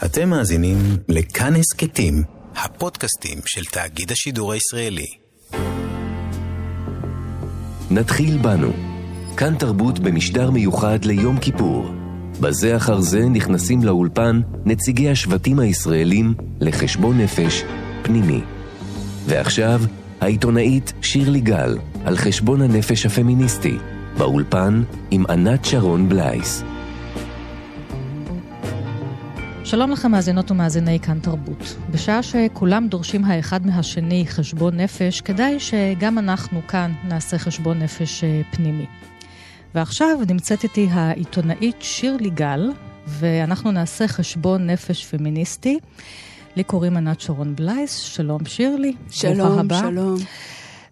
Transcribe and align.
אתם 0.00 0.28
מאזינים 0.28 0.76
לכאן 1.08 1.54
הסכתים, 1.54 2.22
הפודקאסטים 2.56 3.38
של 3.46 3.64
תאגיד 3.64 4.12
השידור 4.12 4.52
הישראלי. 4.52 5.06
נתחיל 7.90 8.38
בנו. 8.38 8.72
כאן 9.36 9.54
תרבות 9.58 9.98
במשדר 9.98 10.50
מיוחד 10.50 11.04
ליום 11.04 11.38
כיפור. 11.38 11.86
בזה 12.40 12.76
אחר 12.76 13.00
זה 13.00 13.28
נכנסים 13.28 13.84
לאולפן 13.84 14.40
נציגי 14.64 15.10
השבטים 15.10 15.58
הישראלים 15.58 16.34
לחשבון 16.60 17.20
נפש 17.20 17.62
פנימי. 18.02 18.40
ועכשיו, 19.26 19.80
העיתונאית 20.20 20.92
שירלי 21.02 21.40
גל 21.40 21.78
על 22.04 22.16
חשבון 22.16 22.62
הנפש 22.62 23.06
הפמיניסטי, 23.06 23.76
באולפן 24.18 24.82
עם 25.10 25.24
ענת 25.30 25.64
שרון 25.64 26.08
בלייס. 26.08 26.62
שלום 29.72 29.90
לכם 29.90 30.10
מאזינות 30.10 30.50
ומאזיני 30.50 31.00
כאן 31.00 31.18
תרבות. 31.20 31.76
בשעה 31.90 32.22
שכולם 32.22 32.88
דורשים 32.88 33.24
האחד 33.24 33.66
מהשני 33.66 34.24
חשבון 34.28 34.76
נפש, 34.76 35.20
כדאי 35.20 35.60
שגם 35.60 36.18
אנחנו 36.18 36.60
כאן 36.68 36.92
נעשה 37.04 37.38
חשבון 37.38 37.78
נפש 37.78 38.24
אה, 38.24 38.40
פנימי. 38.50 38.86
ועכשיו 39.74 40.18
נמצאת 40.28 40.64
איתי 40.64 40.88
העיתונאית 40.90 41.76
שירלי 41.80 42.30
גל, 42.30 42.70
ואנחנו 43.06 43.70
נעשה 43.70 44.08
חשבון 44.08 44.66
נפש 44.66 45.06
פמיניסטי. 45.06 45.78
לי 46.56 46.64
קוראים 46.64 46.96
ענת 46.96 47.20
שרון 47.20 47.56
בלייס, 47.56 47.96
שלום 47.98 48.44
שירלי. 48.44 48.92
שלום, 49.10 49.68
שלום. 49.80 50.16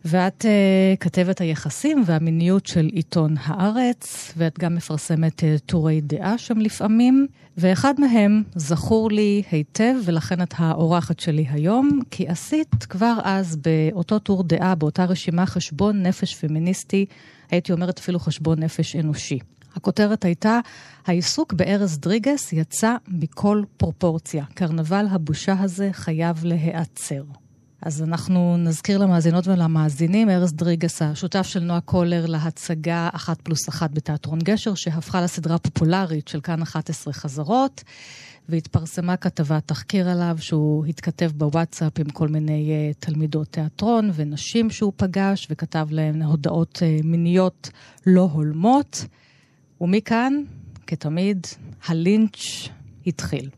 ואת 0.05 0.45
uh, 0.45 0.97
כתבת 1.01 1.41
היחסים 1.41 2.03
והמיניות 2.07 2.67
של 2.67 2.87
עיתון 2.93 3.35
הארץ, 3.45 4.33
ואת 4.37 4.59
גם 4.59 4.75
מפרסמת 4.75 5.41
uh, 5.41 5.61
טורי 5.67 6.01
דעה 6.01 6.39
שם 6.39 6.59
לפעמים, 6.59 7.27
ואחד 7.57 7.95
מהם 8.01 8.43
זכור 8.55 9.11
לי 9.11 9.43
היטב, 9.51 9.95
ולכן 10.05 10.43
את 10.43 10.55
האורחת 10.57 11.21
שלי 11.21 11.47
היום, 11.51 12.01
כי 12.11 12.29
עשית 12.29 12.75
כבר 12.75 13.19
אז 13.25 13.57
באותו 13.57 14.19
טור 14.19 14.43
דעה, 14.43 14.75
באותה 14.75 15.05
רשימה, 15.05 15.47
חשבון 15.47 16.03
נפש 16.03 16.35
פמיניסטי, 16.35 17.07
הייתי 17.51 17.73
אומרת 17.73 17.99
אפילו 17.99 18.19
חשבון 18.19 18.63
נפש 18.63 18.97
אנושי. 18.97 19.39
הכותרת 19.75 20.25
הייתה, 20.25 20.61
העיסוק 21.07 21.53
בארז 21.53 21.99
דריגס 21.99 22.53
יצא 22.53 22.97
מכל 23.09 23.63
פרופורציה. 23.77 24.45
קרנבל 24.55 25.07
הבושה 25.11 25.55
הזה 25.61 25.89
חייב 25.93 26.45
להיעצר. 26.45 27.23
אז 27.83 28.03
אנחנו 28.03 28.57
נזכיר 28.59 28.99
למאזינות 28.99 29.47
ולמאזינים, 29.47 30.31
ארז 30.31 30.53
דריגס, 30.53 31.03
השותף 31.03 31.43
של 31.43 31.61
נועה 31.61 31.81
קולר 31.81 32.27
להצגה 32.27 33.09
אחת 33.13 33.41
פלוס 33.41 33.69
אחת 33.69 33.91
בתיאטרון 33.91 34.39
גשר, 34.39 34.75
שהפכה 34.75 35.21
לסדרה 35.21 35.59
פופולרית 35.59 36.29
של 36.29 36.41
כאן 36.41 36.63
11 36.63 37.13
חזרות, 37.13 37.85
והתפרסמה 38.49 39.17
כתבת 39.17 39.63
תחקיר 39.67 40.09
עליו, 40.09 40.37
שהוא 40.41 40.87
התכתב 40.87 41.31
בוואטסאפ 41.35 41.99
עם 41.99 42.11
כל 42.11 42.29
מיני 42.29 42.91
uh, 42.93 42.97
תלמידות 42.99 43.49
תיאטרון 43.49 44.11
ונשים 44.15 44.71
שהוא 44.71 44.93
פגש, 44.97 45.47
וכתב 45.51 45.89
להן 45.91 46.23
הודעות 46.23 46.77
uh, 46.77 47.07
מיניות 47.07 47.71
לא 48.07 48.29
הולמות. 48.33 49.05
ומכאן, 49.81 50.43
כתמיד, 50.87 51.47
הלינץ' 51.87 52.69
התחיל. 53.07 53.49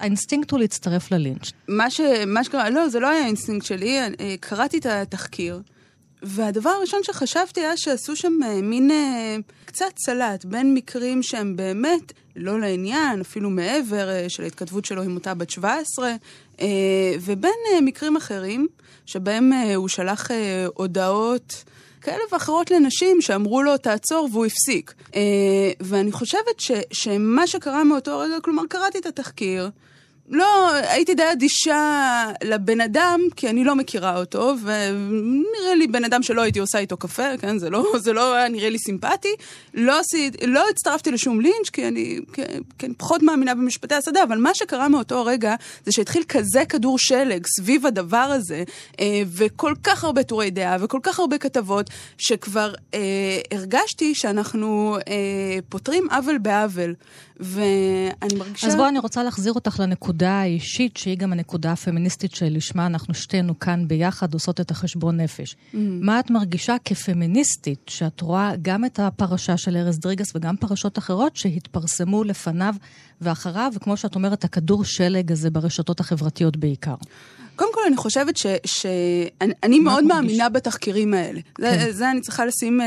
האינסטינקט 0.00 0.50
הוא 0.50 0.60
להצטרף 0.60 1.10
ללינץ'. 1.10 1.52
מה, 1.68 1.90
ש, 1.90 2.00
מה 2.26 2.44
שקרה, 2.44 2.70
לא, 2.70 2.88
זה 2.88 3.00
לא 3.00 3.08
היה 3.08 3.24
האינסטינקט 3.24 3.66
שלי, 3.66 3.98
אה, 4.00 4.34
קראתי 4.40 4.78
את 4.78 4.86
התחקיר, 4.86 5.60
והדבר 6.22 6.70
הראשון 6.70 7.00
שחשבתי 7.02 7.60
היה 7.60 7.76
שעשו 7.76 8.16
שם 8.16 8.32
אה, 8.44 8.62
מין 8.62 8.90
אה, 8.90 9.36
קצת 9.64 9.98
סלט 9.98 10.44
בין 10.44 10.74
מקרים 10.74 11.22
שהם 11.22 11.56
באמת 11.56 12.12
לא 12.36 12.60
לעניין, 12.60 13.20
אפילו 13.20 13.50
מעבר 13.50 14.28
של 14.28 14.42
ההתכתבות 14.42 14.84
שלו 14.84 15.02
עם 15.02 15.14
אותה 15.14 15.34
בת 15.34 15.50
17, 15.50 16.14
ובין 17.20 17.54
מקרים 17.82 18.16
אחרים, 18.16 18.66
שבהם 19.06 19.52
הוא 19.74 19.88
שלח 19.88 20.28
הודעות. 20.74 21.64
כאלה 22.00 22.22
ואחרות 22.32 22.70
לנשים 22.70 23.20
שאמרו 23.20 23.62
לו 23.62 23.76
תעצור 23.76 24.28
והוא 24.32 24.46
הפסיק. 24.46 24.94
ואני 25.80 26.12
חושבת 26.12 26.60
ש, 26.60 26.70
שמה 26.92 27.46
שקרה 27.46 27.84
מאותו 27.84 28.18
רגע, 28.18 28.40
כלומר 28.42 28.62
קראתי 28.68 28.98
את 28.98 29.06
התחקיר, 29.06 29.70
לא, 30.30 30.74
הייתי 30.74 31.14
די 31.14 31.32
אדישה 31.32 32.26
לבן 32.44 32.80
אדם, 32.80 33.20
כי 33.36 33.48
אני 33.48 33.64
לא 33.64 33.74
מכירה 33.76 34.16
אותו, 34.16 34.54
ונראה 34.62 35.74
לי 35.74 35.86
בן 35.86 36.04
אדם 36.04 36.22
שלא 36.22 36.42
הייתי 36.42 36.58
עושה 36.58 36.78
איתו 36.78 36.96
קפה, 36.96 37.36
כן? 37.40 37.58
זה 37.58 37.70
לא, 37.70 37.92
זה 38.04 38.12
לא 38.12 38.34
היה 38.34 38.48
נראה 38.48 38.70
לי 38.70 38.78
סימפטי. 38.78 39.34
לא, 39.74 40.00
עשית, 40.00 40.36
לא 40.44 40.64
הצטרפתי 40.70 41.10
לשום 41.10 41.40
לינץ', 41.40 41.70
כי 41.72 41.88
אני, 41.88 42.18
כי, 42.32 42.42
כי 42.78 42.86
אני 42.86 42.94
פחות 42.94 43.22
מאמינה 43.22 43.54
במשפטי 43.54 43.94
השדה, 43.94 44.22
אבל 44.22 44.36
מה 44.36 44.54
שקרה 44.54 44.88
מאותו 44.88 45.24
רגע, 45.24 45.54
זה 45.86 45.92
שהתחיל 45.92 46.22
כזה 46.28 46.64
כדור 46.68 46.98
שלג 46.98 47.46
סביב 47.46 47.86
הדבר 47.86 48.16
הזה, 48.16 48.64
אה, 49.00 49.22
וכל 49.26 49.74
כך 49.82 50.04
הרבה 50.04 50.22
טורי 50.22 50.50
דעה, 50.50 50.76
וכל 50.80 51.00
כך 51.02 51.20
הרבה 51.20 51.38
כתבות, 51.38 51.90
שכבר 52.18 52.72
אה, 52.94 53.00
הרגשתי 53.52 54.14
שאנחנו 54.14 54.96
אה, 55.08 55.58
פותרים 55.68 56.10
עוול 56.10 56.38
בעוול. 56.38 56.94
ואני 57.40 58.34
מרגישה... 58.38 58.66
אז 58.66 58.76
בואי, 58.76 58.88
אני 58.88 58.98
רוצה 58.98 59.22
להחזיר 59.22 59.52
אותך 59.52 59.80
לנקודה 59.80 60.19
האישית, 60.28 60.96
שהיא 60.96 61.18
גם 61.18 61.32
הנקודה 61.32 61.72
הפמיניסטית 61.72 62.34
שלשמה 62.34 62.86
אנחנו 62.86 63.14
שתינו 63.14 63.58
כאן 63.58 63.88
ביחד 63.88 64.34
עושות 64.34 64.60
את 64.60 64.70
החשבון 64.70 65.20
נפש. 65.20 65.52
Mm-hmm. 65.52 65.76
מה 66.00 66.20
את 66.20 66.30
מרגישה 66.30 66.76
כפמיניסטית, 66.84 67.80
שאת 67.86 68.20
רואה 68.20 68.52
גם 68.62 68.84
את 68.84 69.00
הפרשה 69.00 69.56
של 69.56 69.76
ארז 69.76 69.98
דריגס 69.98 70.36
וגם 70.36 70.56
פרשות 70.56 70.98
אחרות 70.98 71.36
שהתפרסמו 71.36 72.24
לפניו 72.24 72.74
ואחריו, 73.20 73.72
וכמו 73.76 73.96
שאת 73.96 74.14
אומרת, 74.14 74.44
הכדור 74.44 74.84
שלג 74.84 75.32
הזה 75.32 75.50
ברשתות 75.50 76.00
החברתיות 76.00 76.56
בעיקר? 76.56 76.94
קודם 77.56 77.74
כל, 77.74 77.80
אני 77.86 77.96
חושבת 77.96 78.36
שאני 78.66 79.78
מאוד 79.80 80.04
מרגיש? 80.04 80.22
מאמינה 80.22 80.48
בתחקירים 80.48 81.14
האלה. 81.14 81.40
כן. 81.54 81.78
זה, 81.78 81.92
זה 81.92 82.10
אני 82.10 82.20
צריכה 82.20 82.46
לשים 82.46 82.80
uh, 82.80 82.84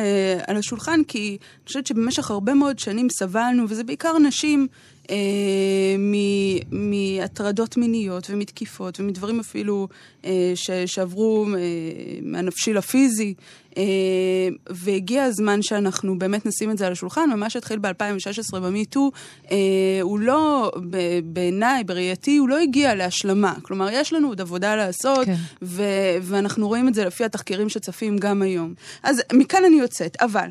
על 0.47 0.57
השולחן, 0.57 0.99
כי 1.07 1.37
אני 1.39 1.67
חושבת 1.67 1.87
שבמשך 1.87 2.31
הרבה 2.31 2.53
מאוד 2.53 2.79
שנים 2.79 3.07
סבלנו, 3.09 3.65
וזה 3.69 3.83
בעיקר 3.83 4.17
נשים 4.19 4.67
אה, 5.13 5.95
מהטרדות 6.71 7.77
מיניות 7.77 8.29
ומתקיפות 8.29 8.99
ומדברים 8.99 9.39
אפילו 9.39 9.87
אה, 10.25 10.51
ש, 10.55 10.71
שעברו 10.85 11.45
אה, 11.55 11.59
מהנפשי 12.21 12.73
לפיזי. 12.73 13.33
אה, 13.77 13.83
והגיע 14.69 15.23
הזמן 15.23 15.61
שאנחנו 15.61 16.19
באמת 16.19 16.45
נשים 16.45 16.71
את 16.71 16.77
זה 16.77 16.85
על 16.87 16.91
השולחן, 16.91 17.29
ומה 17.33 17.49
שהתחיל 17.49 17.79
ב-2016 17.79 18.59
במיטו, 18.59 19.11
אה, 19.51 19.57
הוא 20.01 20.19
לא, 20.19 20.71
בעיניי, 21.23 21.83
בראייתי, 21.83 22.37
הוא 22.37 22.49
לא 22.49 22.59
הגיע 22.59 22.95
להשלמה. 22.95 23.53
כלומר, 23.61 23.87
יש 23.91 24.13
לנו 24.13 24.27
עוד 24.27 24.41
עבודה 24.41 24.75
לעשות, 24.75 25.25
כן. 25.25 25.35
ו- 25.61 26.17
ואנחנו 26.21 26.67
רואים 26.67 26.87
את 26.87 26.93
זה 26.93 27.05
לפי 27.05 27.23
התחקירים 27.23 27.69
שצפים 27.69 28.17
גם 28.17 28.41
היום. 28.41 28.73
אז 29.03 29.21
מכאן 29.33 29.65
אני 29.65 29.75
יוצאת, 29.75 30.17
אבל... 30.21 30.49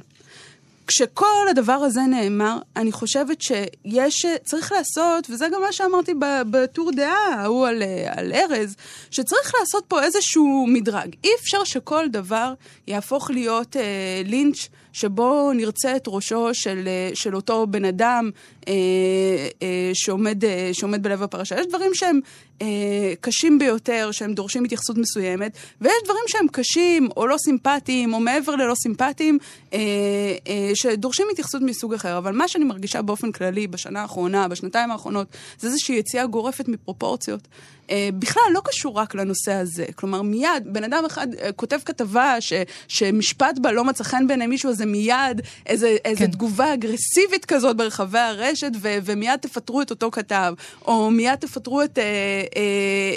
כשכל 0.95 1.49
הדבר 1.51 1.73
הזה 1.73 2.01
נאמר, 2.01 2.59
אני 2.77 2.93
חושבת 2.93 3.43
שיש, 3.43 4.27
צריך 4.45 4.73
לעשות, 4.73 5.31
וזה 5.31 5.47
גם 5.55 5.61
מה 5.61 5.73
שאמרתי 5.73 6.13
בטור 6.51 6.91
דעה 6.97 7.35
ההוא 7.35 7.67
על, 7.67 7.83
על 8.07 8.33
ארז, 8.33 8.77
שצריך 9.11 9.53
לעשות 9.61 9.85
פה 9.89 10.03
איזשהו 10.03 10.67
מדרג. 10.69 11.15
אי 11.25 11.31
אפשר 11.41 11.65
שכל 11.65 12.09
דבר 12.09 12.55
יהפוך 12.87 13.31
להיות 13.31 13.77
אה, 13.77 13.83
לינץ' 14.25 14.69
שבו 14.93 15.53
נרצה 15.55 15.97
את 15.97 16.05
ראשו 16.07 16.55
של, 16.55 16.85
אה, 16.87 17.11
של 17.15 17.37
אותו 17.37 17.67
בן 17.67 17.85
אדם 17.85 18.31
אה, 18.69 18.73
אה, 19.63 19.91
שעומד, 19.95 20.45
אה, 20.45 20.71
שעומד 20.73 21.03
בלב 21.03 21.23
הפרשה. 21.23 21.61
יש 21.61 21.67
דברים 21.67 21.95
שהם 21.95 22.21
קשים 23.21 23.59
ביותר, 23.59 24.11
שהם 24.13 24.35
דורשים 24.35 24.65
התייחסות 24.65 24.99
מסוימת, 24.99 25.53
ויש 25.81 25.95
דברים 26.05 26.25
שהם 26.29 26.47
קשים, 26.53 27.09
או 27.17 27.27
לא 27.27 27.37
סימפטיים, 27.39 28.15
או 28.15 28.21
מעבר 28.21 28.57
ללא 28.57 28.75
סימפטיים, 28.75 29.39
אה, 29.73 29.79
אה, 30.49 30.71
שדורשים 30.75 31.27
התייחסות 31.33 31.63
מסוג 31.63 31.95
אחר. 31.95 32.19
אבל 32.19 32.33
מה 32.33 32.49
שאני 32.49 32.65
מרגישה 32.65 33.03
באופן 33.03 33.33
כללי 33.33 33.67
בשנה 33.67 34.03
האחרונה, 34.03 34.49
בשנתיים 34.49 34.91
האחרונות, 34.91 35.27
זה 35.59 35.69
איזושהי 35.69 35.95
יציאה 35.95 36.27
גורפת 36.27 36.69
מפרופורציות. 36.69 37.49
אה, 37.91 38.09
בכלל 38.19 38.43
לא 38.53 38.61
קשור 38.65 38.99
רק 38.99 39.15
לנושא 39.15 39.53
הזה. 39.53 39.85
כלומר, 39.95 40.23
מיד, 40.23 40.63
בן 40.67 40.85
אדם 40.85 41.05
אחד 41.07 41.35
אה, 41.35 41.53
כותב 41.53 41.79
כתבה 41.85 42.41
ש, 42.41 42.53
שמשפט 42.89 43.59
בה 43.59 43.73
לא 43.73 43.85
מצא 43.85 44.05
חן 44.05 44.27
בעיני 44.27 44.47
מישהו, 44.47 44.71
אז 44.71 44.77
זה 44.77 44.87
מיד 44.87 45.41
איזה, 45.67 45.97
איזה 46.05 46.25
כן. 46.25 46.31
תגובה 46.31 46.75
אגרסיבית 46.75 47.45
כזאת 47.45 47.77
ברחבי 47.77 48.19
הרשת, 48.19 48.71
ו, 48.81 48.99
ומיד 49.05 49.41
תפטרו 49.41 49.83
את 49.83 49.91
אותו 49.91 50.11
כתב, 50.11 50.55
או 50.87 51.11
מיד 51.11 51.35
תפטרו 51.35 51.83
את... 51.83 51.99
אה, 52.57 52.63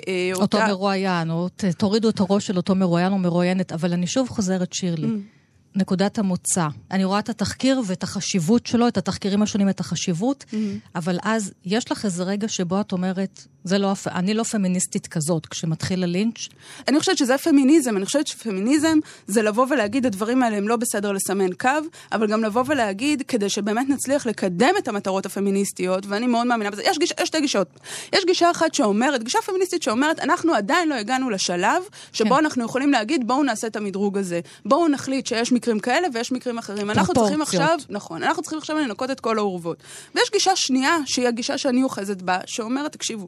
אה, 0.07 0.29
אותו 0.33 0.57
אותה... 0.57 0.67
מרואיין, 0.67 1.31
או 1.31 1.49
ת, 1.49 1.65
תורידו 1.65 2.09
את 2.09 2.19
הראש 2.19 2.47
של 2.47 2.57
אותו 2.57 2.75
מרואיין 2.75 3.11
או 3.11 3.17
מרואיינת, 3.17 3.71
אבל 3.71 3.93
אני 3.93 4.07
שוב 4.07 4.29
חוזרת, 4.29 4.73
שירלי. 4.73 5.07
Mm. 5.07 5.35
נקודת 5.75 6.19
המוצא. 6.19 6.67
אני 6.91 7.03
רואה 7.03 7.19
את 7.19 7.29
התחקיר 7.29 7.81
ואת 7.85 8.03
החשיבות 8.03 8.65
שלו, 8.65 8.87
את 8.87 8.97
התחקירים 8.97 9.41
השונים, 9.41 9.69
את 9.69 9.79
החשיבות, 9.79 10.45
mm-hmm. 10.47 10.55
אבל 10.95 11.19
אז 11.23 11.53
יש 11.65 11.91
לך 11.91 12.05
איזה 12.05 12.23
רגע 12.23 12.47
שבו 12.47 12.81
את 12.81 12.91
אומרת, 12.91 13.47
זה 13.65 13.77
לא, 13.77 13.93
אני 14.07 14.33
לא 14.33 14.43
פמיניסטית 14.43 15.07
כזאת, 15.07 15.45
כשמתחיל 15.45 16.03
הלינץ'. 16.03 16.47
אני 16.87 16.99
חושבת 16.99 17.17
שזה 17.17 17.37
פמיניזם, 17.37 17.97
אני 17.97 18.05
חושבת 18.05 18.27
שפמיניזם 18.27 18.97
זה 19.27 19.41
לבוא 19.41 19.65
ולהגיד, 19.69 20.05
הדברים 20.05 20.43
האלה 20.43 20.57
הם 20.57 20.67
לא 20.67 20.75
בסדר 20.75 21.11
לסמן 21.11 21.53
קו, 21.53 21.69
אבל 22.11 22.27
גם 22.27 22.43
לבוא 22.43 22.63
ולהגיד, 22.67 23.23
כדי 23.27 23.49
שבאמת 23.49 23.89
נצליח 23.89 24.25
לקדם 24.25 24.73
את 24.77 24.87
המטרות 24.87 25.25
הפמיניסטיות, 25.25 26.05
ואני 26.07 26.27
מאוד 26.27 26.47
מאמינה 26.47 26.71
בזה. 26.71 26.83
יש, 26.85 26.97
גיש, 26.97 27.13
יש 27.21 27.27
שתי 27.27 27.41
גישות. 27.41 27.67
יש 28.13 28.25
גישה 28.25 28.51
אחת 28.51 28.73
שאומרת, 28.73 29.23
גישה 29.23 29.39
פמיניסטית 29.45 29.83
שאומרת, 29.83 30.19
אנחנו 30.19 30.53
עדיין 30.53 30.89
לא 30.89 30.95
הגענו 30.95 31.29
לשלב 31.29 31.83
שבו 32.13 32.29
כן. 32.29 32.35
אנחנו 32.35 32.65
יכולים 32.65 32.91
להגיד, 32.91 33.27
בואו 33.27 33.43
נעשה 33.43 33.67
את 33.67 33.75
המדרוג 33.75 34.17
הזה. 34.17 34.39
בואו 34.65 34.87
נחליט 34.87 35.27
שיש 35.27 35.51
מקרים 35.51 35.79
כאלה 35.79 36.07
ויש 36.13 36.31
מקרים 36.31 36.57
אחרים. 36.57 36.91
אנחנו 36.91 37.13
צריכים 37.13 37.41
עכשיו, 37.41 37.77
נכון, 37.89 38.23
אנחנו 38.23 38.43
צריכים 38.43 38.59
עכשיו 38.59 38.77
לנקות 38.77 39.11
את 39.11 39.19
כל 39.19 39.37
האורוות. 39.37 39.77
ויש 40.15 40.31
גישה 40.31 40.51
שנייה, 40.55 40.97
שהיא 41.05 41.27
הגישה 41.27 41.57
שאני 41.57 41.83
אוחזת 41.83 42.21
בה, 42.21 42.39
שאומרת, 42.45 42.91
תקשיבו, 42.91 43.27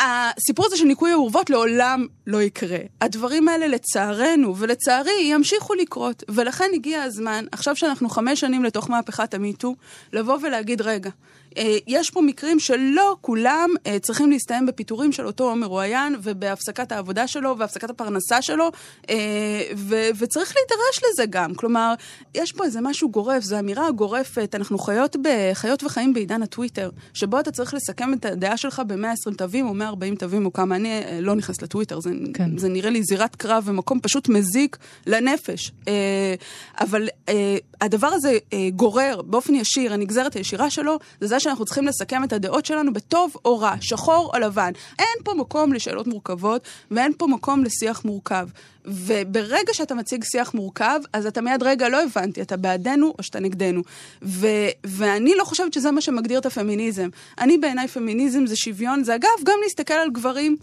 הסיפור 0.00 0.66
הזה 0.66 0.76
של 0.76 0.84
ניקוי 0.84 1.12
האורוות 1.12 1.50
לעולם 1.50 2.06
לא 2.26 2.42
יקרה. 2.42 2.78
הדברים 3.00 3.48
האלה 3.48 3.68
לצערנו 3.68 4.56
ולצערי 4.56 5.22
ימשיכו 5.22 5.74
לקרות, 5.74 6.24
ולכן 6.28 6.70
הגיע 6.74 7.02
הזמן, 7.02 7.44
עכשיו 7.52 7.76
שאנחנו 7.76 8.08
חמש 8.08 8.40
שנים 8.40 8.64
לתוך 8.64 8.90
מהפכת 8.90 9.34
המיטו, 9.34 9.74
לבוא 10.12 10.38
ולהגיד, 10.42 10.80
רגע, 10.80 11.10
אה, 11.56 11.76
יש 11.86 12.10
פה 12.10 12.20
מקרים 12.20 12.60
שלא 12.60 13.16
כולם 13.20 13.70
אה, 13.86 13.98
צריכים 13.98 14.30
להסתיים 14.30 14.66
בפיטורים 14.66 15.12
של 15.12 15.26
אותו 15.26 15.56
מרואיין 15.56 16.16
ובהפסקת 16.22 16.92
העבודה 16.92 17.26
שלו 17.26 17.58
והפסקת 17.58 17.90
הפרנסה 17.90 18.42
שלו, 18.42 18.70
אה, 19.10 19.16
ו- 19.76 20.08
וצריך 20.18 20.54
להידרש 20.56 21.00
לזה 21.10 21.26
גם. 21.30 21.54
כלומר, 21.54 21.94
יש 22.34 22.52
פה 22.52 22.64
איזה 22.64 22.80
משהו 22.80 23.10
גורף, 23.10 23.42
זו 23.42 23.58
אמירה 23.58 23.90
גורפת, 23.90 24.54
אנחנו 24.54 24.78
חיות, 24.78 25.16
ב- 25.16 25.52
חיות 25.52 25.84
וחיים 25.84 26.14
בעידן 26.14 26.42
הטוויטר, 26.42 26.90
שבו 27.14 27.40
אתה 27.40 27.50
צריך 27.50 27.74
לסכם 27.74 28.12
את 28.14 28.24
הדעה 28.24 28.56
שלך 28.56 28.82
ב-120 28.86 29.34
תווים 29.36 29.68
או 29.68 29.74
140 29.90 30.16
תווים 30.16 30.46
או 30.46 30.52
כמה. 30.52 30.76
אני 30.76 31.02
לא 31.20 31.34
נכנס 31.34 31.62
לטוויטר, 31.62 32.00
זה, 32.00 32.10
כן. 32.34 32.58
זה 32.58 32.68
נראה 32.68 32.90
לי 32.90 33.02
זירת 33.02 33.36
קרב 33.36 33.64
ומקום 33.66 34.00
פשוט 34.00 34.28
מזיק 34.28 34.76
לנפש. 35.06 35.72
אבל 36.80 37.08
הדבר 37.80 38.06
הזה 38.06 38.38
גורר 38.76 39.22
באופן 39.22 39.54
ישיר, 39.54 39.92
הנגזרת 39.92 40.34
הישירה 40.34 40.70
שלו, 40.70 40.98
זה 41.20 41.30
זה 41.30 41.40
שאנחנו 41.40 41.64
צריכים 41.64 41.86
לסכם 41.86 42.24
את 42.24 42.32
הדעות 42.32 42.66
שלנו 42.66 42.92
בטוב 42.92 43.36
או 43.44 43.58
רע, 43.58 43.74
שחור 43.80 44.30
או 44.34 44.38
לבן. 44.38 44.72
אין 44.98 45.24
פה 45.24 45.34
מקום 45.34 45.72
לשאלות 45.72 46.06
מורכבות 46.06 46.62
ואין 46.90 47.12
פה 47.18 47.26
מקום 47.26 47.64
לשיח 47.64 48.04
מורכב. 48.04 48.48
וברגע 48.84 49.72
שאתה 49.74 49.94
מציג 49.94 50.24
שיח 50.24 50.54
מורכב, 50.54 51.00
אז 51.12 51.26
אתה 51.26 51.40
מיד, 51.40 51.62
רגע, 51.62 51.88
לא 51.88 52.02
הבנתי, 52.02 52.42
אתה 52.42 52.56
בעדנו 52.56 53.14
או 53.18 53.22
שאתה 53.22 53.40
נגדנו. 53.40 53.82
ו- 54.22 54.68
ואני 54.84 55.34
לא 55.34 55.44
חושבת 55.44 55.72
שזה 55.72 55.90
מה 55.90 56.00
שמגדיר 56.00 56.38
את 56.38 56.46
הפמיניזם. 56.46 57.08
אני 57.40 57.58
בעיניי 57.58 57.88
פמיניזם 57.88 58.46
זה 58.46 58.56
שוויון, 58.56 59.04
זה 59.04 59.14
אגב 59.14 59.28
גם 59.44 59.54
להסתכל 59.70 59.94
על 59.94 60.10
גברים 60.10 60.56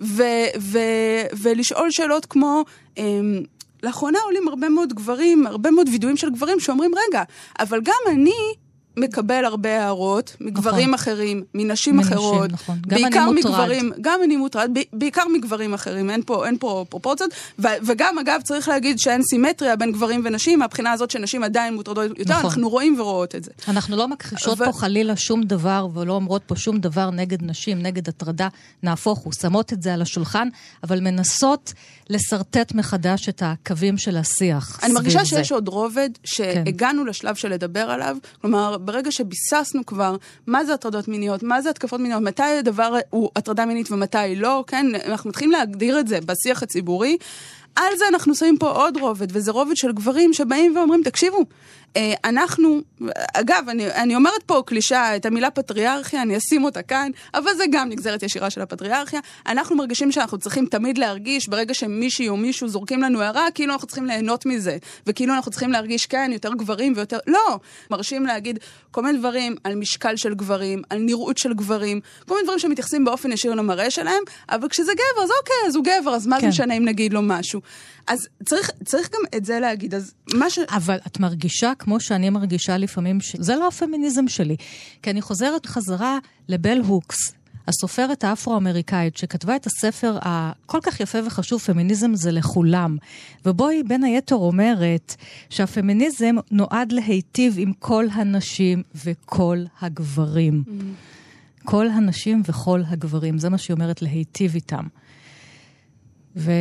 ו- 0.00 0.50
ו- 0.60 1.26
ולשאול 1.42 1.90
שאלות 1.90 2.26
כמו... 2.26 2.64
אמ, 2.98 3.42
לאחרונה 3.82 4.18
עולים 4.24 4.48
הרבה 4.48 4.68
מאוד 4.68 4.92
גברים, 4.92 5.46
הרבה 5.46 5.70
מאוד 5.70 5.88
וידויים 5.88 6.16
של 6.16 6.30
גברים 6.30 6.60
שאומרים, 6.60 6.90
רגע, 7.08 7.22
אבל 7.60 7.80
גם 7.80 8.12
אני 8.12 8.54
מקבל 8.96 9.44
הרבה 9.44 9.82
הערות 9.82 10.36
מגברים 10.40 10.90
נכון. 10.90 10.94
אחרים, 10.94 11.44
מנשים 11.54 11.96
מנשים, 11.96 12.12
אחרות. 12.12 12.52
נכון. 12.52 12.78
גם 12.86 13.02
בעיקר 13.02 13.24
אני 13.24 13.40
מגברים, 13.40 13.86
מוטרד. 13.86 14.02
גם 14.02 14.20
אני 14.24 14.36
מוטרד, 14.36 14.70
בעיקר 14.92 15.22
מגברים 15.32 15.74
אחרים, 15.74 16.10
אין 16.10 16.22
פה, 16.26 16.46
אין 16.46 16.56
פה 16.58 16.84
פרופורציות. 16.88 17.30
ו, 17.58 17.66
וגם, 17.82 18.18
אגב, 18.18 18.40
צריך 18.44 18.68
להגיד 18.68 18.98
שאין 18.98 19.22
סימטריה 19.22 19.76
בין 19.76 19.92
גברים 19.92 20.22
ונשים, 20.24 20.58
מהבחינה 20.58 20.92
הזאת 20.92 21.10
שנשים 21.10 21.44
עדיין 21.44 21.74
מוטרדות 21.74 22.18
יותר, 22.18 22.32
נכון. 22.32 22.44
אנחנו 22.44 22.68
רואים 22.68 23.00
ורואות 23.00 23.34
את 23.34 23.44
זה. 23.44 23.50
אנחנו 23.68 23.96
לא 23.96 24.08
מכחישות 24.08 24.60
ו... 24.60 24.64
פה 24.64 24.72
חלילה 24.72 25.16
שום 25.16 25.42
דבר, 25.42 25.88
ולא 25.94 26.12
אומרות 26.12 26.42
פה 26.46 26.56
שום 26.56 26.78
דבר 26.78 27.10
נגד 27.10 27.42
נשים, 27.42 27.82
נגד 27.82 28.08
הטרדה, 28.08 28.48
נהפוך 28.82 29.18
הוא, 29.18 29.32
שמות 29.32 29.72
את 29.72 29.82
זה 29.82 29.94
על 29.94 30.02
השולחן, 30.02 30.48
אבל 30.82 31.00
מנסות 31.00 31.72
לשרטט 32.10 32.74
מחדש 32.74 33.28
את 33.28 33.42
הקווים 33.44 33.98
של 33.98 34.16
השיח. 34.16 34.80
אני 34.82 34.92
מרגישה 34.92 35.24
שיש 35.24 35.52
עוד 35.52 35.68
רובד 35.68 36.10
שהגענו 36.24 37.02
כן. 37.02 37.08
לשלב 37.08 37.34
של 37.34 37.48
לדבר 37.48 37.80
עליו, 37.80 38.16
כלומר, 38.40 38.76
ברגע 38.84 39.12
שביססנו 39.12 39.86
כבר 39.86 40.16
מה 40.46 40.64
זה 40.64 40.74
הטרדות 40.74 41.08
מיניות, 41.08 41.42
מה 41.42 41.62
זה 41.62 41.70
התקפות 41.70 42.00
מיניות, 42.00 42.22
מתי 42.22 42.42
הדבר 42.42 42.96
הוא 43.10 43.30
הטרדה 43.36 43.66
מינית 43.66 43.90
ומתי 43.90 44.36
לא, 44.36 44.64
כן, 44.66 44.86
אנחנו 45.06 45.30
מתחילים 45.30 45.50
להגדיר 45.50 46.00
את 46.00 46.08
זה 46.08 46.18
בשיח 46.20 46.62
הציבורי. 46.62 47.16
על 47.76 47.96
זה 47.98 48.04
אנחנו 48.08 48.34
שמים 48.34 48.58
פה 48.58 48.68
עוד 48.70 48.96
רובד, 48.96 49.26
וזה 49.30 49.52
רובד 49.52 49.76
של 49.76 49.92
גברים 49.92 50.32
שבאים 50.32 50.76
ואומרים, 50.76 51.02
תקשיבו, 51.02 51.44
אנחנו, 52.24 52.80
אגב, 53.34 53.64
אני, 53.68 53.86
אני 53.86 54.16
אומרת 54.16 54.42
פה 54.46 54.62
קלישה, 54.66 55.16
את 55.16 55.26
המילה 55.26 55.50
פטריארכיה, 55.50 56.22
אני 56.22 56.36
אשים 56.36 56.64
אותה 56.64 56.82
כאן, 56.82 57.10
אבל 57.34 57.54
זה 57.56 57.64
גם 57.72 57.88
נגזרת 57.88 58.22
ישירה 58.22 58.50
של 58.50 58.60
הפטריארכיה. 58.60 59.20
אנחנו 59.46 59.76
מרגישים 59.76 60.12
שאנחנו 60.12 60.38
צריכים 60.38 60.66
תמיד 60.66 60.98
להרגיש, 60.98 61.48
ברגע 61.48 61.74
שמישהי 61.74 62.28
או 62.28 62.36
מישהו 62.36 62.68
זורקים 62.68 63.02
לנו 63.02 63.22
הערה, 63.22 63.46
כאילו 63.54 63.72
אנחנו 63.72 63.86
צריכים 63.86 64.06
ליהנות 64.06 64.46
מזה. 64.46 64.76
וכאילו 65.06 65.34
אנחנו 65.34 65.50
צריכים 65.50 65.72
להרגיש, 65.72 66.06
כן, 66.06 66.30
יותר 66.32 66.54
גברים 66.54 66.92
ויותר... 66.96 67.18
לא! 67.26 67.58
מרשים 67.90 68.26
להגיד 68.26 68.58
כל 68.90 69.02
מיני 69.02 69.18
דברים 69.18 69.56
על 69.64 69.74
משקל 69.74 70.16
של 70.16 70.34
גברים, 70.34 70.82
על 70.90 70.98
נראות 70.98 71.38
של 71.38 71.54
גברים, 71.54 72.00
כל 72.26 72.34
מיני 72.34 72.44
דברים 72.44 72.58
שמתייחסים 72.58 73.04
באופן 73.04 73.32
ישיר 73.32 73.54
למראה 73.54 73.90
שלהם, 73.90 74.22
אבל 74.48 74.68
כשזה 74.68 74.92
גבר, 74.92 75.24
אז 75.24 75.30
אוקיי, 75.40 75.68
אז 75.68 75.76
הוא 75.76 75.84
גבר, 75.84 76.14
אז 76.14 76.26
מה 76.26 76.36
כן. 76.36 76.42
זה 76.42 76.48
משנה 76.48 76.74
אם 76.74 76.84
נגיד 76.84 77.12
לו 77.12 77.22
משהו? 77.22 77.60
אז 78.06 78.28
צריך, 78.44 78.70
צריך 78.84 79.10
גם 79.12 79.20
את 79.36 79.44
זה 79.44 79.60
להגיד. 79.60 79.94
אז 79.94 80.14
מה 80.34 80.50
ש... 80.50 80.58
אבל 80.58 80.98
את 81.06 81.20
מרגישה, 81.20 81.72
כמו 81.84 82.00
שאני 82.00 82.30
מרגישה 82.30 82.76
לפעמים, 82.76 83.20
שזה 83.20 83.56
לא 83.56 83.68
הפמיניזם 83.68 84.28
שלי. 84.28 84.56
כי 85.02 85.10
אני 85.10 85.20
חוזרת 85.20 85.66
חזרה 85.66 86.18
לבל 86.48 86.78
הוקס, 86.78 87.16
הסופרת 87.68 88.24
האפרו-אמריקאית 88.24 89.16
שכתבה 89.16 89.56
את 89.56 89.66
הספר 89.66 90.18
הכל 90.22 90.78
כך 90.82 91.00
יפה 91.00 91.18
וחשוב, 91.26 91.60
פמיניזם 91.60 92.14
זה 92.14 92.30
לכולם. 92.30 92.96
ובו 93.46 93.68
היא 93.68 93.84
בין 93.88 94.04
היתר 94.04 94.36
אומרת 94.36 95.16
שהפמיניזם 95.50 96.34
נועד 96.50 96.92
להיטיב 96.92 97.54
עם 97.58 97.72
כל 97.72 98.06
הנשים 98.12 98.82
וכל 99.04 99.58
הגברים. 99.80 100.62
Mm. 100.66 100.70
כל 101.64 101.88
הנשים 101.88 102.42
וכל 102.48 102.82
הגברים, 102.86 103.38
זה 103.38 103.48
מה 103.48 103.58
שהיא 103.58 103.74
אומרת, 103.74 104.02
להיטיב 104.02 104.54
איתם. 104.54 104.86
ו... 106.36 106.52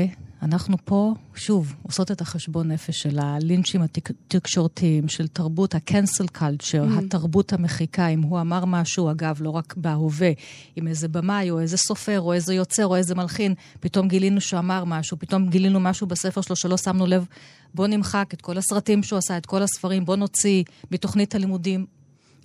אנחנו 0.44 0.78
פה, 0.86 1.14
שוב, 1.36 1.76
עושות 1.84 2.12
את 2.12 2.22
החשבון 2.22 2.72
נפש 2.72 3.02
של 3.02 3.20
הלינצ'ים 3.20 3.82
התקשורתיים, 3.82 5.08
של 5.08 5.28
תרבות 5.28 5.76
ה-cancel 5.76 6.38
culture, 6.38 6.98
mm. 6.98 7.06
התרבות 7.06 7.54
המחיקה, 7.54 8.08
אם 8.08 8.22
הוא 8.22 8.42
אמר 8.42 8.66
משהו, 8.66 9.12
אגב, 9.12 9.38
לא 9.42 9.50
רק 9.50 9.74
בהווה, 9.78 10.32
עם 10.76 10.88
איזה 10.88 11.08
במאי 11.08 11.52
או 11.52 11.60
איזה 11.60 11.78
סופר 11.78 12.22
או 12.22 12.34
איזה 12.34 12.54
יוצר 12.54 12.88
או 12.88 12.96
איזה 12.96 13.16
מלחין, 13.16 13.54
פתאום 13.80 14.08
גילינו 14.08 14.42
שהוא 14.42 14.60
אמר 14.60 14.84
משהו, 14.86 15.20
פתאום 15.20 15.50
גילינו 15.50 15.80
משהו 15.80 16.08
בספר 16.08 16.42
שלו 16.42 16.56
שלא 16.56 16.78
שמנו 16.78 17.06
לב, 17.06 17.26
בוא 17.74 17.88
נמחק 17.88 18.30
את 18.34 18.42
כל 18.42 18.58
הסרטים 18.58 19.04
שהוא 19.04 19.18
עשה, 19.18 19.38
את 19.38 19.46
כל 19.46 19.62
הספרים, 19.62 20.06
בוא 20.06 20.16
נוציא 20.16 20.64
מתוכנית 20.92 21.36
הלימודים 21.36 21.86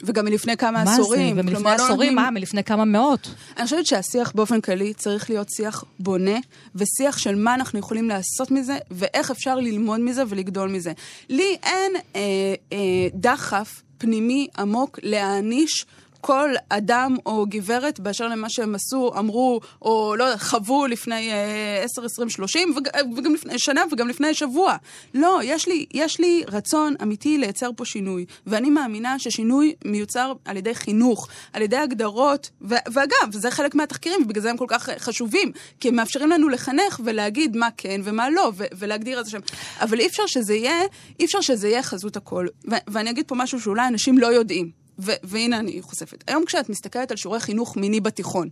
וגם 0.02 0.24
מלפני 0.24 0.56
כמה 0.56 0.84
מה 0.84 0.92
עשורים. 0.92 1.36
מה 1.36 1.42
זה? 1.42 1.48
ומלפני 1.48 1.64
לא 1.64 1.84
עשורים, 1.84 2.14
מה? 2.14 2.30
מלפני 2.30 2.64
כמה 2.64 2.84
מאות. 2.84 3.34
אני 3.56 3.64
חושבת 3.64 3.86
שהשיח 3.86 4.32
באופן 4.34 4.60
כללי 4.60 4.94
צריך 4.94 5.30
להיות 5.30 5.48
שיח 5.50 5.84
בונה, 5.98 6.38
ושיח 6.74 7.18
של 7.18 7.34
מה 7.34 7.54
אנחנו 7.54 7.78
יכולים 7.78 8.08
לעשות 8.08 8.50
מזה, 8.50 8.78
ואיך 8.90 9.30
אפשר 9.30 9.54
ללמוד 9.54 10.00
מזה 10.00 10.22
ולגדול 10.28 10.68
מזה. 10.68 10.92
לי 11.28 11.56
אין 11.62 11.92
אה, 12.16 12.20
אה, 12.72 12.78
דחף 13.14 13.82
פנימי 13.98 14.48
עמוק 14.58 14.98
להעניש 15.02 15.86
כל 16.20 16.50
אדם 16.68 17.16
או 17.26 17.46
גברת 17.48 18.00
באשר 18.00 18.28
למה 18.28 18.48
שהם 18.48 18.74
עשו, 18.74 19.12
אמרו, 19.18 19.60
או 19.82 20.14
לא 20.18 20.24
יודע, 20.24 20.38
חוו 20.38 20.86
לפני 20.86 21.32
אה, 21.32 21.82
10, 21.84 22.04
20, 22.04 22.30
30, 22.30 22.74
וגם 23.16 23.34
לפני 23.34 23.58
שנה 23.58 23.84
וגם 23.92 24.08
לפני 24.08 24.34
שבוע. 24.34 24.76
לא, 25.14 25.40
יש 25.42 25.68
לי, 25.68 25.86
יש 25.94 26.20
לי 26.20 26.44
רצון 26.48 26.94
אמיתי 27.02 27.38
לייצר 27.38 27.70
פה 27.76 27.84
שינוי, 27.84 28.24
ואני 28.46 28.70
מאמינה 28.70 29.18
ששינוי 29.18 29.74
מיוצר 29.84 30.32
על 30.44 30.56
ידי 30.56 30.74
חינוך, 30.74 31.28
על 31.52 31.62
ידי 31.62 31.76
הגדרות, 31.76 32.50
ו- 32.62 32.74
ואגב, 32.92 33.32
זה 33.32 33.50
חלק 33.50 33.74
מהתחקירים, 33.74 34.22
ובגלל 34.22 34.42
זה 34.42 34.50
הם 34.50 34.56
כל 34.56 34.66
כך 34.68 34.88
חשובים, 34.98 35.52
כי 35.80 35.88
הם 35.88 35.96
מאפשרים 35.96 36.30
לנו 36.30 36.48
לחנך 36.48 37.00
ולהגיד 37.04 37.56
מה 37.56 37.68
כן 37.76 38.00
ומה 38.04 38.30
לא, 38.30 38.52
ו- 38.56 38.64
ולהגדיר 38.78 39.20
את 39.20 39.24
זה 39.24 39.30
שם. 39.30 39.40
אבל 39.80 40.00
אי 40.00 40.06
אפשר 40.06 40.26
שזה 40.26 40.54
יהיה, 40.54 40.80
אי 41.20 41.24
אפשר 41.24 41.40
שזה 41.40 41.68
יהיה 41.68 41.82
חזות 41.82 42.16
הכל. 42.16 42.46
ו- 42.70 42.76
ואני 42.88 43.10
אגיד 43.10 43.24
פה 43.28 43.34
משהו 43.34 43.60
שאולי 43.60 43.88
אנשים 43.88 44.18
לא 44.18 44.26
יודעים. 44.26 44.87
ו- 44.98 45.12
והנה 45.22 45.58
אני 45.58 45.82
חושפת. 45.82 46.24
היום 46.26 46.44
כשאת 46.44 46.68
מסתכלת 46.68 47.10
על 47.10 47.16
שיעורי 47.16 47.40
חינוך 47.40 47.76
מיני 47.76 48.00
בתיכון, 48.00 48.48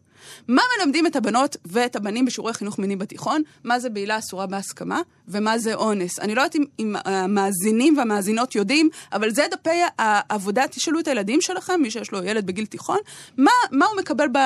מה 0.48 0.62
מלמדים 0.78 1.06
את 1.06 1.16
הבנות 1.16 1.56
ואת 1.64 1.96
הבנים 1.96 2.24
בשיעורי 2.24 2.52
חינוך 2.52 2.78
מיני 2.78 2.96
בתיכון? 2.96 3.42
מה 3.64 3.80
זה 3.80 3.90
בעילה 3.90 4.18
אסורה 4.18 4.46
בהסכמה, 4.46 5.00
ומה 5.28 5.58
זה 5.58 5.74
אונס. 5.74 6.20
אני 6.20 6.34
לא 6.34 6.40
יודעת 6.40 6.56
אם, 6.56 6.64
אם 6.78 6.96
המאזינים 7.04 7.98
והמאזינות 7.98 8.54
יודעים, 8.54 8.88
אבל 9.12 9.30
זה 9.30 9.46
דפי 9.50 9.80
העבודה, 9.98 10.68
תשאלו 10.70 11.00
את 11.00 11.08
הילדים 11.08 11.40
שלכם, 11.40 11.80
מי 11.82 11.90
שיש 11.90 12.12
לו 12.12 12.24
ילד 12.24 12.46
בגיל 12.46 12.66
תיכון, 12.66 12.98
מה, 13.36 13.50
מה 13.72 13.86
הוא 13.86 13.96
מקבל 13.96 14.28
ב... 14.32 14.38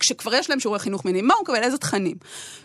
כשכבר 0.00 0.34
יש 0.34 0.50
להם 0.50 0.60
שיעורי 0.60 0.78
חינוך 0.78 1.04
מיני, 1.04 1.22
מה 1.22 1.34
הוא 1.34 1.42
מקבל, 1.42 1.62
איזה 1.62 1.78
תכנים. 1.78 2.16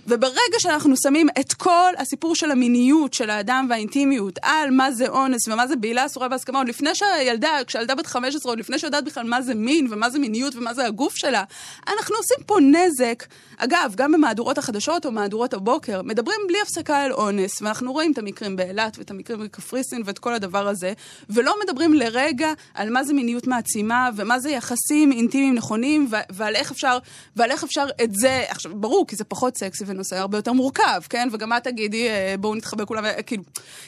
וברגע 0.08 0.60
שאנחנו 0.60 0.96
שמים 0.98 1.28
את 1.40 1.54
כל 1.54 1.94
הסיפור 1.98 2.36
של 2.36 2.52
המיניות 2.52 3.14
של 3.14 3.30
האדם 3.30 3.68
והאינטימיות 3.70 4.40
על 4.42 4.72
מה 4.72 4.92
זה 4.92 5.08
אונס 5.08 5.48
ומה 5.48 5.68
זה 5.68 5.76
בעילה 5.76 6.06
אסורה 6.06 6.28
בהסכמה, 6.28 6.60
עוד 6.60 6.68
לפני 6.68 6.96
שהילדה, 6.96 7.50
כשהילדה 7.68 7.96
בת 7.96 8.08
15, 8.08 8.52
עוד 8.52 8.60
לפני 8.60 8.77
שיודעת 8.80 9.04
בכלל 9.04 9.24
מה 9.24 9.42
זה 9.42 9.56
מין 9.56 9.88
ומה 9.90 10.10
זה 10.10 10.20
מיניות 10.20 10.56
ומה 10.56 10.74
זה 10.74 10.86
הגוף 10.86 11.16
שלה, 11.16 11.44
אנחנו 11.88 12.16
עושים 12.16 12.38
פה 12.46 12.58
נזק. 12.62 13.24
אגב, 13.58 13.94
גם 13.96 14.12
במהדורות 14.12 14.58
החדשות 14.58 15.06
או 15.06 15.12
מהדורות 15.12 15.54
הבוקר, 15.54 16.02
מדברים 16.02 16.40
בלי 16.48 16.58
הפסקה 16.62 16.98
על 16.98 17.12
אונס, 17.12 17.62
ואנחנו 17.62 17.94
רואים 17.94 18.12
את 18.12 18.18
המקרים 18.18 18.56
באילת 18.56 18.98
ואת 18.98 19.12
המקרים 19.12 19.40
בקפריסין 19.40 20.02
ואת 20.06 20.20
כל 20.20 20.34
הדבר 20.34 20.68
הזה, 20.68 20.94
ולא 21.30 21.56
מדברים 21.64 21.94
לרגע 21.94 22.54
על 22.74 22.90
מה 22.90 23.04
זה 23.04 23.14
מיניות 23.14 23.48
מעצימה 23.48 24.10
ומה 24.16 24.40
זה 24.40 24.50
יחסים 24.50 25.12
אינטימיים 25.12 25.56
נכונים 25.56 26.10
ועל 26.30 26.56
איך 26.56 26.72
אפשר, 26.72 26.98
ועל 27.36 27.52
איך 27.52 27.64
אפשר 27.64 27.86
את 28.04 28.16
זה, 28.16 28.44
עכשיו, 28.50 28.72
ברור, 28.76 29.08
כי 29.08 29.16
זה 29.16 29.24
פחות 29.24 29.58
סקסי 29.58 29.84
ונושא 29.88 30.18
הרבה 30.18 30.38
יותר 30.38 30.54
מורכב, 30.54 31.02
כן? 31.10 31.30
וגם 31.32 31.54
את 31.54 31.64
תגידי, 31.64 32.10
אה, 32.10 32.36
בואו 32.40 32.56
נתחבא 32.56 32.86
כולם, 32.86 33.06
כאילו, 33.26 33.44